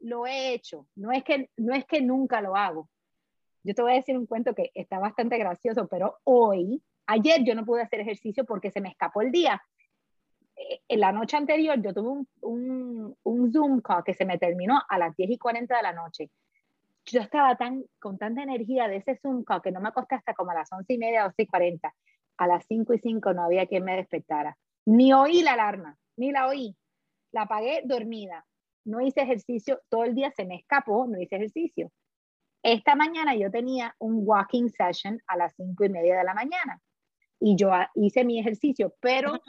lo 0.00 0.26
he 0.26 0.52
hecho, 0.52 0.86
no 0.94 1.10
es 1.10 1.24
que, 1.24 1.48
no 1.56 1.74
es 1.74 1.86
que 1.86 2.02
nunca 2.02 2.42
lo 2.42 2.54
hago. 2.54 2.90
Yo 3.62 3.74
te 3.74 3.80
voy 3.80 3.92
a 3.92 3.96
decir 3.96 4.18
un 4.18 4.26
cuento 4.26 4.54
que 4.54 4.70
está 4.74 4.98
bastante 4.98 5.38
gracioso, 5.38 5.88
pero 5.88 6.18
hoy, 6.24 6.82
ayer 7.06 7.42
yo 7.44 7.54
no 7.54 7.64
pude 7.64 7.80
hacer 7.80 8.00
ejercicio 8.00 8.44
porque 8.44 8.70
se 8.70 8.82
me 8.82 8.90
escapó 8.90 9.22
el 9.22 9.32
día. 9.32 9.62
Eh, 10.54 10.82
en 10.86 11.00
la 11.00 11.12
noche 11.12 11.38
anterior 11.38 11.80
yo 11.80 11.94
tuve 11.94 12.10
un, 12.10 12.28
un, 12.42 13.16
un 13.22 13.52
Zoom 13.52 13.80
call 13.80 14.04
que 14.04 14.12
se 14.12 14.26
me 14.26 14.36
terminó 14.36 14.82
a 14.86 14.98
las 14.98 15.16
10 15.16 15.30
y 15.30 15.38
40 15.38 15.74
de 15.74 15.82
la 15.82 15.94
noche 15.94 16.30
yo 17.06 17.20
estaba 17.20 17.56
tan, 17.56 17.84
con 17.98 18.18
tanta 18.18 18.42
energía 18.42 18.88
de 18.88 18.96
ese 18.96 19.16
Zoom 19.16 19.44
call 19.44 19.62
que 19.62 19.72
no 19.72 19.80
me 19.80 19.88
acosté 19.88 20.14
hasta 20.14 20.34
como 20.34 20.50
a 20.50 20.54
las 20.54 20.72
11 20.72 20.92
y 20.92 20.98
media, 20.98 21.24
12 21.24 21.42
y 21.42 21.46
40. 21.46 21.94
A 22.38 22.46
las 22.46 22.64
5 22.66 22.94
y 22.94 22.98
5 22.98 23.32
no 23.34 23.44
había 23.44 23.66
quien 23.66 23.84
me 23.84 23.96
despertara. 23.96 24.56
Ni 24.86 25.12
oí 25.12 25.42
la 25.42 25.52
alarma, 25.54 25.96
ni 26.16 26.32
la 26.32 26.46
oí. 26.46 26.76
La 27.32 27.42
apagué 27.42 27.82
dormida. 27.84 28.46
No 28.84 29.00
hice 29.00 29.22
ejercicio, 29.22 29.80
todo 29.88 30.04
el 30.04 30.14
día 30.14 30.32
se 30.32 30.44
me 30.44 30.56
escapó, 30.56 31.06
no 31.06 31.20
hice 31.20 31.36
ejercicio. 31.36 31.90
Esta 32.62 32.94
mañana 32.94 33.34
yo 33.34 33.50
tenía 33.50 33.94
un 33.98 34.22
walking 34.24 34.68
session 34.68 35.20
a 35.26 35.36
las 35.36 35.54
5 35.56 35.84
y 35.84 35.88
media 35.88 36.16
de 36.16 36.24
la 36.24 36.34
mañana 36.34 36.80
y 37.44 37.56
yo 37.56 37.70
hice 37.94 38.24
mi 38.24 38.38
ejercicio, 38.38 38.94
pero... 39.00 39.40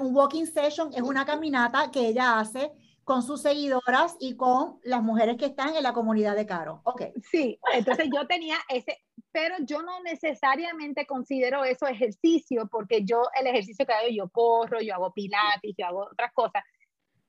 Un 0.00 0.16
walking 0.16 0.46
session 0.46 0.90
es 0.94 1.02
una 1.02 1.26
caminata 1.26 1.90
que 1.90 2.08
ella 2.08 2.40
hace 2.40 2.72
con 3.04 3.22
sus 3.22 3.42
seguidoras 3.42 4.16
y 4.18 4.36
con 4.36 4.80
las 4.82 5.02
mujeres 5.02 5.36
que 5.36 5.46
están 5.46 5.76
en 5.76 5.82
la 5.82 5.92
comunidad 5.92 6.34
de 6.34 6.46
Caro. 6.46 6.80
Ok. 6.84 7.02
Sí, 7.30 7.58
entonces 7.74 8.08
yo 8.12 8.26
tenía 8.26 8.56
ese, 8.68 8.98
pero 9.30 9.56
yo 9.60 9.82
no 9.82 10.02
necesariamente 10.02 11.06
considero 11.06 11.64
eso 11.64 11.86
ejercicio, 11.86 12.66
porque 12.70 13.04
yo 13.04 13.22
el 13.38 13.46
ejercicio 13.46 13.86
que 13.86 13.92
hago, 13.92 14.08
yo 14.08 14.28
corro, 14.30 14.80
yo 14.80 14.94
hago 14.94 15.12
pilates, 15.12 15.74
yo 15.76 15.86
hago 15.86 16.08
otras 16.10 16.32
cosas, 16.32 16.62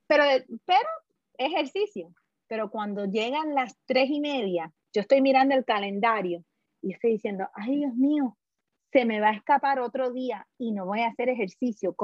pero, 0.07 0.23
pero 0.65 0.87
ejercicio. 1.37 2.13
Pero 2.47 2.69
cuando 2.69 3.05
llegan 3.05 3.55
las 3.55 3.75
tres 3.85 4.09
y 4.09 4.19
media, 4.19 4.71
yo 4.93 5.01
estoy 5.01 5.21
mirando 5.21 5.55
el 5.55 5.65
calendario 5.65 6.43
y 6.81 6.93
estoy 6.93 7.13
diciendo, 7.13 7.49
ay 7.55 7.77
Dios 7.77 7.95
mío, 7.95 8.37
se 8.91 9.03
me 9.03 9.19
va 9.19 9.29
a 9.29 9.33
escapar 9.33 9.79
otro 9.79 10.11
día 10.11 10.47
y 10.57 10.71
no 10.71 10.85
voy 10.85 11.01
a 11.01 11.07
hacer 11.07 11.27
ejercicio. 11.29 11.95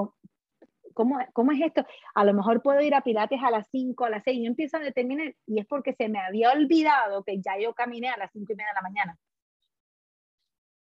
¿Cómo, 0.94 1.20
¿cómo 1.34 1.52
es 1.52 1.62
esto? 1.62 1.86
A 2.14 2.26
lo 2.26 2.34
mejor 2.34 2.62
puedo 2.62 2.82
ir 2.82 2.96
a 2.96 3.02
Pilates 3.02 3.40
a 3.44 3.52
las 3.52 3.68
5, 3.70 4.06
a 4.06 4.10
las 4.10 4.24
6, 4.24 4.38
y 4.38 4.44
yo 4.44 4.48
empiezo 4.48 4.78
a 4.78 4.82
determinar, 4.82 5.36
y 5.46 5.60
es 5.60 5.66
porque 5.68 5.94
se 5.94 6.10
me 6.10 6.20
había 6.20 6.52
olvidado 6.52 7.24
que 7.24 7.42
ya 7.42 7.58
yo 7.60 7.74
caminé 7.74 8.10
a 8.10 8.18
las 8.18 8.32
5 8.32 8.52
y 8.52 8.56
media 8.56 8.70
de 8.70 8.76
la 8.76 8.82
mañana. 8.82 9.18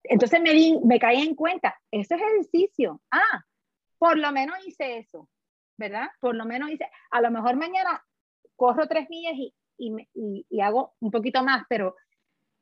Entonces 0.04 0.41
me, 0.41 0.52
di, 0.52 0.80
me 0.84 1.00
caí 1.00 1.22
en 1.22 1.36
cuenta, 1.36 1.80
eso 1.91 2.15
es 2.15 2.22
ejercicio. 2.22 3.02
Ah, 3.12 3.43
por 3.98 4.17
lo 4.17 4.32
menos 4.32 4.58
hice 4.65 4.98
eso, 4.98 5.30
¿verdad? 5.78 6.08
Por 6.19 6.36
lo 6.36 6.45
menos 6.45 6.72
hice, 6.72 6.89
a 7.12 7.22
lo 7.22 7.32
mejor 7.32 7.56
mañana 7.56 8.04
corro 8.56 8.88
tres 8.88 9.10
millas 9.10 9.34
y, 9.36 9.54
y, 9.78 10.45
y, 10.50 10.62
hago 10.62 10.95
un 11.00 11.12
poquito 11.12 11.43
más, 11.43 11.63
pero, 11.69 11.95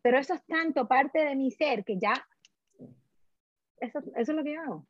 pero 0.02 0.18
eso 0.18 0.34
es 0.34 0.46
tanto 0.46 0.88
parte 0.88 1.20
de 1.20 1.36
mi 1.36 1.52
ser 1.52 1.84
que 1.84 1.98
ya, 1.98 2.14
eso, 3.80 4.00
eso 4.00 4.14
es 4.16 4.30
lo 4.30 4.44
que 4.44 4.54
yo 4.54 4.62
hago 4.62 4.88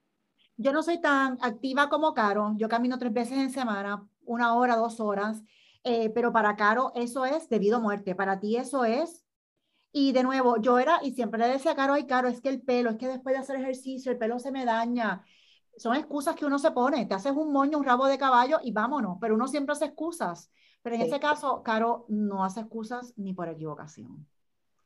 yo 0.58 0.74
no 0.74 0.84
soy 0.84 1.00
tan 1.00 1.38
activa 1.42 1.88
como 1.90 2.14
Caro, 2.14 2.54
yo 2.58 2.68
camino 2.68 2.98
tres 2.98 3.14
veces 3.14 3.38
en 3.38 3.52
semana, 3.52 4.08
una 4.26 4.56
hora, 4.56 4.76
dos 4.76 5.00
horas, 5.00 5.44
eh, 5.84 6.10
pero 6.10 6.34
para 6.34 6.56
Caro 6.56 6.92
eso 6.96 7.26
es 7.26 7.48
debido 7.48 7.78
a 7.78 7.80
muerte, 7.80 8.16
para 8.16 8.40
ti 8.40 8.58
eso 8.58 8.84
es. 8.84 9.24
Y 9.94 10.12
de 10.12 10.24
nuevo, 10.24 10.58
yo 10.58 10.80
era, 10.80 11.00
y 11.02 11.14
siempre 11.14 11.40
le 11.40 11.48
decía 11.48 11.72
a 11.72 11.76
Caro, 11.76 11.94
ay, 11.94 12.06
Caro, 12.06 12.28
es 12.28 12.42
que 12.42 12.50
el 12.50 12.62
pelo, 12.62 12.90
es 12.90 12.98
que 12.98 13.08
después 13.08 13.34
de 13.34 13.40
hacer 13.40 13.56
ejercicio, 13.56 14.12
el 14.12 14.18
pelo 14.18 14.38
se 14.40 14.52
me 14.52 14.66
daña. 14.66 15.24
Son 15.78 15.96
excusas 15.96 16.36
que 16.36 16.46
uno 16.46 16.60
se 16.60 16.72
pone, 16.72 17.06
te 17.06 17.14
haces 17.14 17.32
un 17.32 17.54
moño, 17.54 17.78
un 17.78 17.86
rabo 17.86 18.08
de 18.08 18.18
caballo 18.18 18.60
y 18.62 18.72
vámonos, 18.72 19.18
pero 19.22 19.36
uno 19.36 19.48
siempre 19.48 19.74
hace 19.74 19.86
excusas. 19.86 20.52
Pero 20.82 20.96
en 20.96 21.04
ese 21.04 21.20
caso, 21.20 21.64
Caro 21.64 22.06
no 22.10 22.44
hace 22.44 22.62
excusas 22.62 23.14
ni 23.16 23.34
por 23.34 23.48
equivocación. 23.48 24.28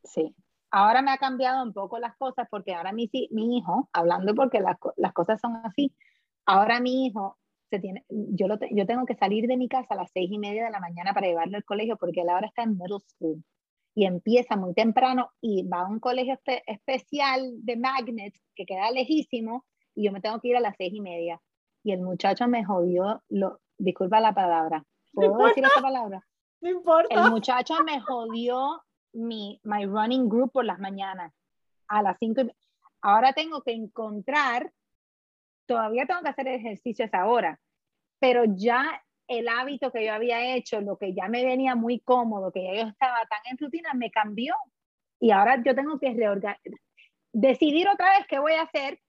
Sí, 0.03 0.35
ahora 0.71 1.01
me 1.01 1.11
ha 1.11 1.17
cambiado 1.17 1.63
un 1.63 1.73
poco 1.73 1.99
las 1.99 2.15
cosas 2.17 2.47
porque 2.49 2.73
ahora 2.73 2.91
mi, 2.93 3.09
mi 3.31 3.57
hijo, 3.57 3.89
hablando 3.93 4.33
porque 4.33 4.59
las, 4.59 4.77
las 4.97 5.13
cosas 5.13 5.39
son 5.39 5.57
así, 5.63 5.93
ahora 6.45 6.79
mi 6.79 7.05
hijo 7.05 7.37
se 7.69 7.79
tiene, 7.79 8.05
yo, 8.09 8.47
lo, 8.47 8.57
yo 8.71 8.85
tengo 8.85 9.05
que 9.05 9.15
salir 9.15 9.47
de 9.47 9.57
mi 9.57 9.69
casa 9.69 9.93
a 9.93 9.97
las 9.97 10.11
seis 10.11 10.29
y 10.31 10.39
media 10.39 10.65
de 10.65 10.71
la 10.71 10.79
mañana 10.79 11.13
para 11.13 11.27
llevarlo 11.27 11.57
al 11.57 11.63
colegio 11.63 11.97
porque 11.97 12.21
él 12.21 12.29
ahora 12.29 12.47
está 12.47 12.63
en 12.63 12.77
middle 12.77 12.99
school 12.99 13.43
y 13.93 14.05
empieza 14.05 14.55
muy 14.55 14.73
temprano 14.73 15.31
y 15.41 15.67
va 15.67 15.81
a 15.81 15.87
un 15.87 15.99
colegio 15.99 16.37
especial 16.65 17.51
de 17.63 17.75
magnet 17.75 18.33
que 18.55 18.65
queda 18.65 18.91
lejísimo 18.91 19.65
y 19.95 20.05
yo 20.05 20.11
me 20.11 20.21
tengo 20.21 20.39
que 20.39 20.49
ir 20.49 20.57
a 20.57 20.61
las 20.61 20.75
seis 20.77 20.93
y 20.93 21.01
media. 21.01 21.41
Y 21.83 21.91
el 21.91 22.01
muchacho 22.01 22.47
me 22.47 22.63
jodió, 22.63 23.21
lo, 23.29 23.59
disculpa 23.77 24.19
la 24.21 24.33
palabra, 24.33 24.85
¿puedo 25.13 25.37
decir 25.45 25.65
esa 25.65 25.81
palabra? 25.81 26.25
No 26.61 26.69
importa. 26.69 27.13
El 27.13 27.31
muchacho 27.31 27.75
me 27.83 27.99
jodió 27.99 28.81
mi 29.13 29.59
my 29.63 29.85
running 29.85 30.29
group 30.29 30.51
por 30.51 30.65
las 30.65 30.79
mañanas 30.79 31.33
a 31.87 32.01
las 32.01 32.17
5 32.19 32.43
ahora 33.01 33.33
tengo 33.33 33.61
que 33.61 33.73
encontrar 33.73 34.71
todavía 35.65 36.05
tengo 36.05 36.21
que 36.21 36.29
hacer 36.29 36.47
ejercicio 36.47 37.05
a 37.05 37.07
esa 37.07 37.25
hora 37.25 37.59
pero 38.19 38.43
ya 38.45 39.01
el 39.27 39.47
hábito 39.47 39.91
que 39.91 40.05
yo 40.05 40.13
había 40.13 40.55
hecho 40.55 40.81
lo 40.81 40.97
que 40.97 41.13
ya 41.13 41.27
me 41.29 41.45
venía 41.45 41.73
muy 41.75 41.99
cómodo 42.01 42.51
que 42.51 42.63
ya 42.63 42.73
yo 42.83 42.89
estaba 42.89 43.25
tan 43.29 43.39
en 43.49 43.57
rutina 43.57 43.93
me 43.93 44.11
cambió. 44.11 44.53
Y 45.19 45.31
ahora 45.31 45.61
yo 45.63 45.73
tengo 45.73 45.99
que 45.99 46.13
decidir 47.31 47.87
otra 47.87 48.17
vez 48.17 48.27
qué 48.27 48.39
voy 48.39 48.53
a 48.53 48.63
hacer. 48.63 48.99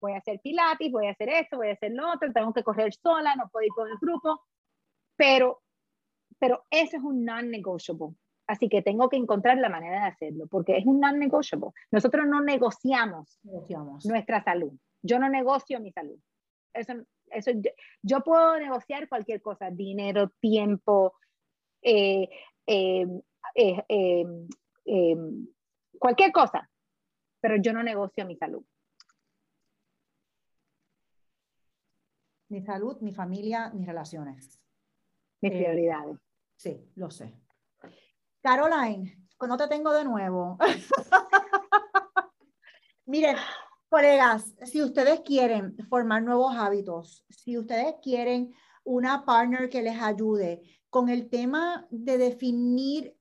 Voy 0.00 0.12
a 0.12 0.18
hacer 0.18 0.40
pilates 0.40 0.90
voy 0.90 1.06
a 1.06 1.12
hacer 1.12 1.28
esto 1.28 1.58
voy 1.58 1.68
a 1.68 1.74
hacer 1.74 1.92
lo 1.92 2.10
otro 2.10 2.32
tengo 2.32 2.52
que 2.52 2.64
correr 2.64 2.92
sola 2.92 3.36
no 3.36 3.48
puedo 3.50 3.64
ir 3.64 3.72
con 3.72 3.88
el 3.88 3.96
grupo. 3.98 4.42
Pero 5.16 5.62
pero 6.38 6.64
eso 6.70 6.96
es 6.96 7.02
un 7.04 7.24
non-negotiable 7.24 8.16
Así 8.52 8.68
que 8.68 8.82
tengo 8.82 9.08
que 9.08 9.16
encontrar 9.16 9.56
la 9.56 9.70
manera 9.70 10.02
de 10.02 10.08
hacerlo, 10.08 10.46
porque 10.46 10.76
es 10.76 10.84
un 10.84 11.00
non-negotiable. 11.00 11.70
Nosotros 11.90 12.26
no 12.26 12.42
negociamos, 12.42 13.40
negociamos, 13.44 14.04
nuestra 14.04 14.44
salud. 14.44 14.74
Yo 15.00 15.18
no 15.18 15.30
negocio 15.30 15.80
mi 15.80 15.90
salud. 15.90 16.18
Eso, 16.74 16.92
eso, 17.30 17.50
yo, 18.02 18.20
puedo 18.20 18.58
negociar 18.58 19.08
cualquier 19.08 19.40
cosa, 19.40 19.70
dinero, 19.70 20.32
tiempo, 20.38 21.14
eh, 21.80 22.28
eh, 22.66 23.06
eh, 23.54 25.16
cualquier 25.98 26.30
cosa, 26.30 26.70
pero 27.40 27.56
yo 27.56 27.72
no 27.72 27.82
negocio 27.82 28.26
mi 28.26 28.36
salud. 28.36 28.62
Ni 32.50 32.60
salud, 32.60 32.98
ni 33.00 33.14
familia, 33.14 33.70
ni 33.70 33.86
relaciones. 33.86 34.60
Mis 35.40 35.52
prioridades. 35.52 36.18
Sí, 36.54 36.92
lo 36.96 37.10
sé. 37.10 37.34
Caroline, 38.42 39.22
no 39.46 39.56
te 39.56 39.68
tengo 39.68 39.92
de 39.92 40.04
nuevo. 40.04 40.58
Miren, 43.06 43.36
colegas, 43.88 44.54
si 44.64 44.82
ustedes 44.82 45.20
quieren 45.20 45.76
formar 45.88 46.22
nuevos 46.22 46.54
hábitos, 46.56 47.24
si 47.28 47.58
ustedes 47.58 47.96
quieren 48.02 48.54
una 48.84 49.24
partner 49.24 49.68
que 49.68 49.82
les 49.82 50.00
ayude 50.00 50.62
con 50.90 51.08
el 51.08 51.28
tema 51.28 51.86
de 51.90 52.18
definir 52.18 53.16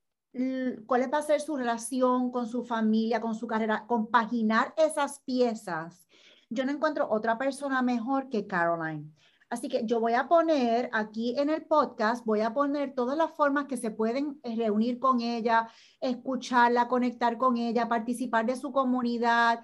cuál 0.86 1.14
va 1.14 1.18
a 1.18 1.24
ser 1.24 1.42
su 1.42 1.58
relación 1.58 2.32
con 2.32 2.48
su 2.48 2.64
familia, 2.64 3.20
con 3.20 3.36
su 3.36 3.48
carrera, 3.48 3.86
compaginar 3.88 4.74
esas 4.78 5.20
piezas, 5.20 6.08
yo 6.50 6.66
no 6.66 6.72
encuentro 6.72 7.10
otra 7.10 7.38
persona 7.38 7.82
mejor 7.82 8.30
que 8.30 8.48
Caroline. 8.48 9.12
Así 9.52 9.68
que 9.68 9.86
yo 9.86 10.00
voy 10.00 10.14
a 10.14 10.30
poner 10.30 10.90
aquí 10.94 11.36
en 11.38 11.50
el 11.50 11.66
podcast, 11.66 12.26
voy 12.26 12.40
a 12.40 12.54
poner 12.54 12.96
todas 12.96 13.18
las 13.18 13.32
formas 13.34 13.66
que 13.66 13.76
se 13.76 13.92
pueden 13.92 14.40
eh, 14.44 14.56
reunir 14.56 14.98
con 14.98 15.20
ella, 15.20 15.68
escucharla, 16.00 16.88
conectar 16.88 17.38
con 17.38 17.58
ella, 17.58 17.90
participar 17.90 18.46
de 18.46 18.56
su 18.56 18.72
comunidad. 18.72 19.60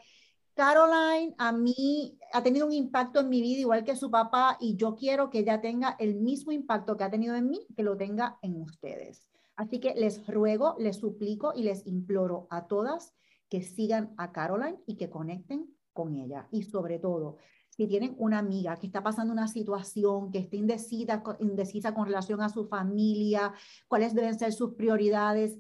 Caroline 0.56 1.34
a 1.38 1.54
mí 1.54 2.20
ha 2.34 2.44
tenido 2.44 2.68
un 2.68 2.74
impacto 2.74 3.22
en 3.22 3.30
mi 3.30 3.42
vida 3.42 3.62
igual 3.62 3.86
que 3.86 3.96
su 3.96 4.12
papá 4.12 4.58
y 4.60 4.76
yo 4.76 4.94
quiero 4.94 5.30
que 5.30 5.40
ella 5.40 5.62
tenga 5.62 5.96
el 6.00 6.16
mismo 6.16 6.52
impacto 6.52 6.98
que 6.98 7.06
ha 7.06 7.10
tenido 7.10 7.36
en 7.36 7.50
mí, 7.50 7.66
que 7.74 7.84
lo 7.84 7.96
tenga 7.96 8.40
en 8.42 8.62
ustedes. 8.62 9.30
Así 9.56 9.80
que 9.80 9.94
les 9.96 10.28
ruego, 10.28 10.76
les 10.80 10.98
suplico 10.98 11.54
y 11.56 11.64
les 11.64 11.88
imploro 11.88 12.48
a 12.50 12.68
todas 12.68 13.16
que 13.48 13.62
sigan 13.62 14.14
a 14.18 14.34
Caroline 14.34 14.82
y 14.86 14.98
que 14.98 15.10
conecten 15.10 15.74
con 15.94 16.14
ella. 16.14 16.50
Y 16.52 16.64
sobre 16.64 17.00
todo, 17.00 17.38
si 17.78 17.88
tienen 17.88 18.16
una 18.18 18.40
amiga 18.40 18.76
que 18.76 18.88
está 18.88 19.04
pasando 19.04 19.32
una 19.32 19.48
situación, 19.48 20.32
que 20.32 20.40
está 20.40 20.56
indecisa, 20.56 21.22
indecisa 21.40 21.94
con 21.94 22.08
relación 22.08 22.42
a 22.42 22.50
su 22.50 22.68
familia, 22.68 23.54
cuáles 23.88 24.16
deben 24.16 24.38
ser 24.38 24.52
sus 24.52 24.74
prioridades, 24.74 25.60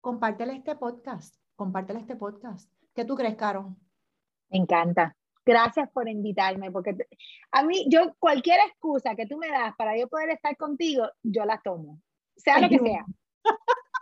compártele 0.00 0.54
este 0.54 0.76
podcast, 0.76 1.36
compártele 1.56 2.00
este 2.00 2.16
podcast. 2.16 2.72
¿Qué 2.94 3.04
tú 3.04 3.14
crees, 3.14 3.36
Caro? 3.36 3.76
Me 4.48 4.58
encanta. 4.58 5.14
Gracias 5.44 5.90
por 5.90 6.08
invitarme, 6.08 6.70
porque 6.70 6.96
a 7.52 7.62
mí, 7.62 7.86
yo, 7.90 8.14
cualquier 8.18 8.60
excusa 8.66 9.14
que 9.14 9.26
tú 9.26 9.36
me 9.36 9.48
das 9.48 9.74
para 9.76 9.96
yo 9.96 10.08
poder 10.08 10.30
estar 10.30 10.56
contigo, 10.56 11.06
yo 11.22 11.44
la 11.44 11.60
tomo, 11.62 12.00
sea 12.34 12.60
lo 12.60 12.68
que 12.70 12.78
sea. 12.78 13.04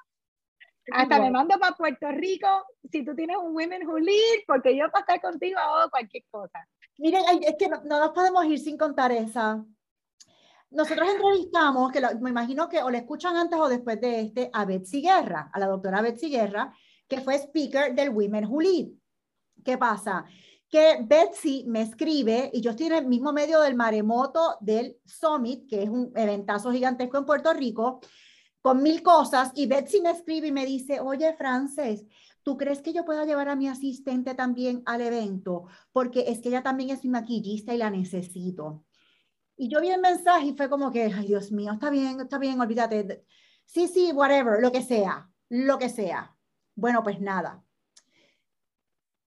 Hasta 0.92 1.20
me 1.20 1.32
mando 1.32 1.58
para 1.58 1.74
Puerto 1.74 2.12
Rico 2.12 2.46
si 2.92 3.04
tú 3.04 3.16
tienes 3.16 3.36
un 3.38 3.56
Women 3.56 3.88
Who 3.88 3.98
Lead, 3.98 4.44
porque 4.46 4.76
yo 4.76 4.88
para 4.92 5.00
estar 5.00 5.20
contigo 5.20 5.58
hago 5.58 5.90
cualquier 5.90 6.22
cosa. 6.30 6.64
Miren, 6.98 7.22
es 7.42 7.56
que 7.58 7.68
no, 7.68 7.82
nos 7.84 8.10
podemos 8.10 8.44
ir 8.46 8.58
sin 8.58 8.78
contar 8.78 9.12
esa. 9.12 9.64
nosotros 10.70 11.08
entrevistamos, 11.08 11.92
que 11.92 12.00
me 12.20 12.30
imagino 12.30 12.68
que 12.68 12.82
o 12.82 12.90
le 12.90 12.98
escuchan 12.98 13.36
antes 13.36 13.58
o 13.58 13.68
después 13.68 14.00
de 14.00 14.20
este, 14.20 14.50
a 14.52 14.64
Betsy 14.64 15.02
Guerra, 15.02 15.50
a 15.52 15.58
la 15.58 15.66
doctora 15.66 16.00
Betsy 16.00 16.30
Guerra, 16.30 16.72
que 17.06 17.20
fue 17.20 17.36
speaker 17.36 17.94
del 17.94 18.10
Women 18.10 18.46
Who. 18.46 18.92
¿Qué 19.64 19.78
pasa? 19.78 20.24
Que 20.68 20.98
Betsy 21.02 21.64
me 21.66 21.82
escribe, 21.82 22.50
y 22.52 22.60
yo 22.60 22.70
estoy 22.70 22.86
en 22.86 22.94
el 22.94 23.06
mismo 23.06 23.32
medio 23.32 23.60
del 23.60 23.74
maremoto 23.74 24.56
del 24.60 24.98
Summit, 25.04 25.68
que 25.68 25.84
es 25.84 25.88
un 25.88 26.12
eventazo 26.16 26.72
gigantesco 26.72 27.18
en 27.18 27.26
Puerto 27.26 27.52
Rico, 27.52 28.00
con 28.60 28.82
mil 28.82 29.02
cosas, 29.02 29.52
y 29.54 29.66
Betsy 29.66 30.00
me 30.00 30.10
escribe 30.10 30.48
y 30.48 30.52
me 30.52 30.66
dice, 30.66 30.98
oye, 30.98 31.34
Frances, 31.34 32.04
¿tú 32.46 32.56
crees 32.56 32.80
que 32.80 32.92
yo 32.92 33.04
pueda 33.04 33.24
llevar 33.24 33.48
a 33.48 33.56
mi 33.56 33.66
asistente 33.66 34.36
también 34.36 34.84
al 34.86 35.00
evento? 35.00 35.66
Porque 35.90 36.26
es 36.28 36.38
que 36.38 36.50
ella 36.50 36.62
también 36.62 36.90
es 36.90 37.02
mi 37.02 37.10
maquillista 37.10 37.74
y 37.74 37.78
la 37.78 37.90
necesito. 37.90 38.84
Y 39.56 39.68
yo 39.68 39.80
vi 39.80 39.90
el 39.90 40.00
mensaje 40.00 40.46
y 40.46 40.56
fue 40.56 40.70
como 40.70 40.92
que, 40.92 41.08
Dios 41.08 41.50
mío, 41.50 41.72
está 41.72 41.90
bien, 41.90 42.20
está 42.20 42.38
bien, 42.38 42.60
olvídate. 42.60 43.24
Sí, 43.64 43.88
sí, 43.88 44.12
whatever, 44.12 44.60
lo 44.62 44.70
que 44.70 44.82
sea, 44.82 45.28
lo 45.48 45.76
que 45.76 45.88
sea. 45.88 46.36
Bueno, 46.76 47.02
pues 47.02 47.20
nada. 47.20 47.64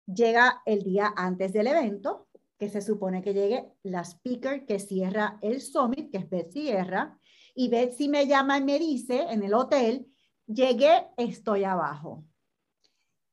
Llega 0.06 0.62
el 0.64 0.82
día 0.82 1.12
antes 1.14 1.52
del 1.52 1.66
evento, 1.66 2.28
que 2.56 2.70
se 2.70 2.80
supone 2.80 3.20
que 3.20 3.34
llegue 3.34 3.70
la 3.82 4.02
speaker 4.02 4.64
que 4.64 4.78
cierra 4.78 5.38
el 5.42 5.60
summit, 5.60 6.10
que 6.10 6.18
es 6.18 6.30
Betsy 6.30 6.62
Guerra, 6.62 7.20
y 7.54 7.68
Betsy 7.68 8.08
me 8.08 8.26
llama 8.26 8.56
y 8.56 8.64
me 8.64 8.78
dice 8.78 9.26
en 9.28 9.42
el 9.42 9.52
hotel, 9.52 10.10
llegué, 10.46 11.06
estoy 11.18 11.64
abajo. 11.64 12.24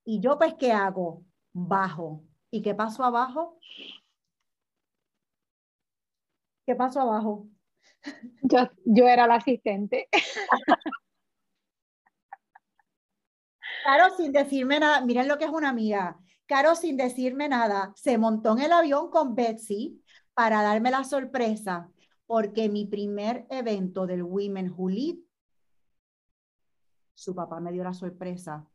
Y 0.10 0.22
yo 0.22 0.38
pues, 0.38 0.54
¿qué 0.54 0.72
hago? 0.72 1.26
Bajo. 1.52 2.24
¿Y 2.50 2.62
qué 2.62 2.74
pasó 2.74 3.04
abajo? 3.04 3.60
¿Qué 6.66 6.76
pasó 6.76 7.02
abajo? 7.02 7.50
Yo, 8.42 8.60
yo 8.86 9.06
era 9.06 9.28
la 9.28 9.36
asistente. 9.36 10.08
Caro, 13.84 14.16
sin 14.16 14.32
decirme 14.32 14.80
nada, 14.80 15.02
miren 15.02 15.28
lo 15.28 15.38
que 15.38 15.44
es 15.44 15.52
una 15.52 15.68
amiga. 15.68 16.18
Caro, 16.46 16.76
sin 16.76 16.96
decirme 16.96 17.50
nada, 17.50 17.92
se 17.98 18.18
montó 18.18 18.54
en 18.54 18.64
el 18.64 18.72
avión 18.72 19.10
con 19.10 19.36
Betsy 19.36 20.02
para 20.34 20.62
darme 20.62 20.90
la 20.90 21.04
sorpresa, 21.04 21.92
porque 22.26 22.70
mi 22.70 22.86
primer 22.86 23.46
evento 23.50 24.08
del 24.08 24.24
Women 24.24 24.72
Who 24.72 24.90
Lead, 24.90 25.18
su 27.14 27.36
papá 27.36 27.60
me 27.60 27.74
dio 27.74 27.84
la 27.84 27.94
sorpresa 27.94 28.66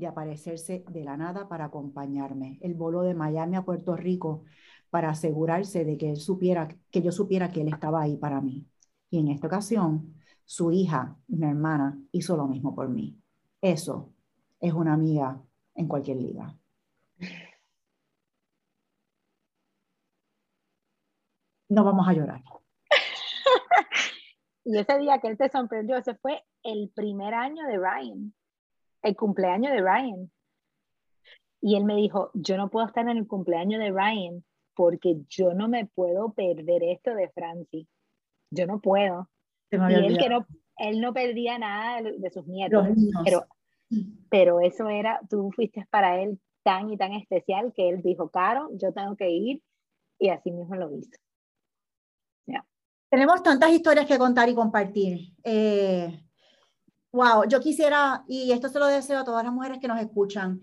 de 0.00 0.08
aparecerse 0.08 0.84
de 0.90 1.04
la 1.04 1.16
nada 1.16 1.48
para 1.48 1.66
acompañarme. 1.66 2.58
El 2.62 2.74
vuelo 2.74 3.02
de 3.02 3.14
Miami 3.14 3.56
a 3.56 3.62
Puerto 3.64 3.96
Rico 3.96 4.44
para 4.90 5.10
asegurarse 5.10 5.84
de 5.84 5.96
que 5.98 6.10
él 6.10 6.16
supiera, 6.16 6.68
que 6.90 7.02
yo 7.02 7.12
supiera 7.12 7.50
que 7.50 7.60
él 7.62 7.68
estaba 7.68 8.02
ahí 8.02 8.16
para 8.16 8.40
mí. 8.40 8.66
Y 9.10 9.20
en 9.20 9.28
esta 9.28 9.46
ocasión, 9.46 10.14
su 10.44 10.72
hija, 10.72 11.16
mi 11.28 11.46
hermana, 11.46 11.98
hizo 12.12 12.36
lo 12.36 12.46
mismo 12.48 12.74
por 12.74 12.88
mí. 12.88 13.20
Eso 13.60 14.12
es 14.60 14.72
una 14.72 14.94
amiga 14.94 15.40
en 15.74 15.86
cualquier 15.88 16.16
liga. 16.18 16.56
No 21.68 21.84
vamos 21.84 22.08
a 22.08 22.12
llorar. 22.12 22.42
y 24.64 24.76
ese 24.76 24.98
día 24.98 25.20
que 25.20 25.28
él 25.28 25.38
te 25.38 25.48
sorprendió, 25.50 25.96
ese 25.96 26.14
fue 26.16 26.42
el 26.62 26.90
primer 26.94 27.34
año 27.34 27.64
de 27.66 27.78
Ryan, 27.78 28.34
el 29.02 29.16
cumpleaños 29.16 29.72
de 29.72 29.80
Ryan. 29.80 30.30
Y 31.60 31.76
él 31.76 31.84
me 31.84 31.96
dijo, 31.96 32.30
yo 32.34 32.56
no 32.56 32.70
puedo 32.70 32.86
estar 32.86 33.08
en 33.08 33.18
el 33.18 33.26
cumpleaños 33.26 33.80
de 33.80 33.90
Ryan 33.90 34.44
porque 34.74 35.20
yo 35.28 35.52
no 35.52 35.68
me 35.68 35.86
puedo 35.86 36.32
perder 36.32 36.82
esto 36.84 37.14
de 37.14 37.28
Franci. 37.30 37.86
Yo 38.50 38.66
no 38.66 38.80
puedo. 38.80 39.28
Y 39.70 39.76
él, 39.76 40.18
que 40.18 40.28
no, 40.28 40.46
él 40.76 41.00
no 41.00 41.12
perdía 41.12 41.58
nada 41.58 42.02
de, 42.02 42.30
sus 42.30 42.46
nietos, 42.46 42.86
pero, 43.24 43.44
pero 44.30 44.60
eso 44.60 44.88
era, 44.88 45.20
tú 45.28 45.52
fuiste 45.52 45.86
para 45.90 46.20
él 46.20 46.40
tan 46.64 46.90
y 46.90 46.96
tan 46.96 47.12
especial 47.12 47.72
que 47.74 47.88
él 47.88 48.02
dijo, 48.02 48.30
Caro, 48.30 48.68
yo 48.72 48.92
tengo 48.92 49.16
que 49.16 49.30
ir, 49.30 49.62
y 50.18 50.30
así 50.30 50.50
mismo 50.50 50.74
lo 50.74 50.94
hizo. 50.96 51.10
Tenemos 53.10 53.42
tantas 53.42 53.72
historias 53.72 54.06
que 54.06 54.18
contar 54.18 54.48
y 54.48 54.54
compartir. 54.54 55.34
Eh, 55.42 56.22
wow, 57.12 57.44
yo 57.48 57.60
quisiera, 57.60 58.24
y 58.26 58.52
esto 58.52 58.68
se 58.68 58.78
lo 58.78 58.86
deseo 58.86 59.20
a 59.20 59.24
todas 59.24 59.44
las 59.44 59.52
mujeres 59.52 59.78
que 59.80 59.88
nos 59.88 60.00
escuchan, 60.00 60.60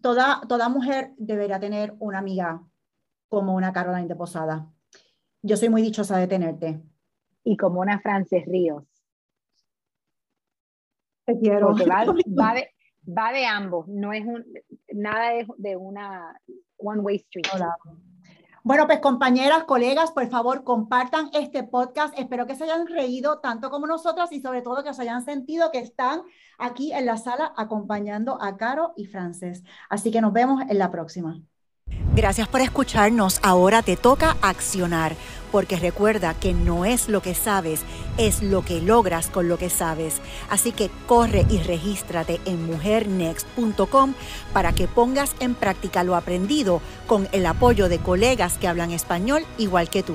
toda, 0.00 0.40
toda 0.48 0.68
mujer 0.68 1.12
debería 1.16 1.58
tener 1.58 1.94
una 1.98 2.18
amiga 2.18 2.62
como 3.28 3.54
una 3.54 3.72
Caroline 3.72 4.08
de 4.08 4.16
Posada. 4.16 4.66
Yo 5.42 5.56
soy 5.56 5.68
muy 5.68 5.82
dichosa 5.82 6.18
de 6.18 6.26
tenerte. 6.26 6.82
Y 7.44 7.56
como 7.56 7.80
una 7.80 8.00
Frances 8.00 8.44
Ríos. 8.46 8.84
Te 11.24 11.38
quiero. 11.38 11.68
Porque 11.68 11.86
va, 11.86 13.32
de, 13.32 13.46
ambos, 13.46 13.86
no 13.88 14.12
es 14.12 14.24
un, 14.24 14.44
nada 14.92 15.32
de, 15.56 15.76
una 15.76 16.40
one-way 16.78 17.16
street. 17.16 17.46
Bueno, 18.68 18.86
pues 18.86 18.98
compañeras, 18.98 19.64
colegas, 19.64 20.10
por 20.10 20.28
favor, 20.28 20.62
compartan 20.62 21.30
este 21.32 21.62
podcast. 21.62 22.12
Espero 22.18 22.46
que 22.46 22.54
se 22.54 22.64
hayan 22.64 22.86
reído 22.86 23.38
tanto 23.38 23.70
como 23.70 23.86
nosotras 23.86 24.30
y 24.30 24.42
sobre 24.42 24.60
todo 24.60 24.84
que 24.84 24.92
se 24.92 25.00
hayan 25.00 25.24
sentido 25.24 25.70
que 25.70 25.78
están 25.78 26.20
aquí 26.58 26.92
en 26.92 27.06
la 27.06 27.16
sala 27.16 27.54
acompañando 27.56 28.36
a 28.42 28.58
Caro 28.58 28.92
y 28.94 29.06
Frances. 29.06 29.62
Así 29.88 30.10
que 30.10 30.20
nos 30.20 30.34
vemos 30.34 30.60
en 30.68 30.76
la 30.76 30.90
próxima. 30.90 31.40
Gracias 32.14 32.46
por 32.46 32.60
escucharnos. 32.60 33.40
Ahora 33.42 33.80
te 33.80 33.96
toca 33.96 34.36
accionar, 34.42 35.14
porque 35.50 35.76
recuerda 35.76 36.34
que 36.34 36.54
no 36.54 36.84
es 36.84 37.08
lo 37.08 37.22
que 37.22 37.34
sabes, 37.34 37.80
es 38.16 38.42
lo 38.42 38.64
que 38.64 38.80
logras 38.80 39.28
con 39.28 39.48
lo 39.48 39.58
que 39.58 39.70
sabes. 39.70 40.20
Así 40.50 40.72
que 40.72 40.90
corre 41.06 41.46
y 41.48 41.58
regístrate 41.58 42.40
en 42.44 42.66
mujernext.com 42.66 44.14
para 44.52 44.72
que 44.72 44.88
pongas 44.88 45.34
en 45.40 45.54
práctica 45.54 46.04
lo 46.04 46.16
aprendido 46.16 46.80
con 47.06 47.28
el 47.32 47.46
apoyo 47.46 47.88
de 47.88 47.98
colegas 47.98 48.58
que 48.58 48.68
hablan 48.68 48.90
español 48.90 49.44
igual 49.58 49.88
que 49.90 50.02
tú. 50.02 50.14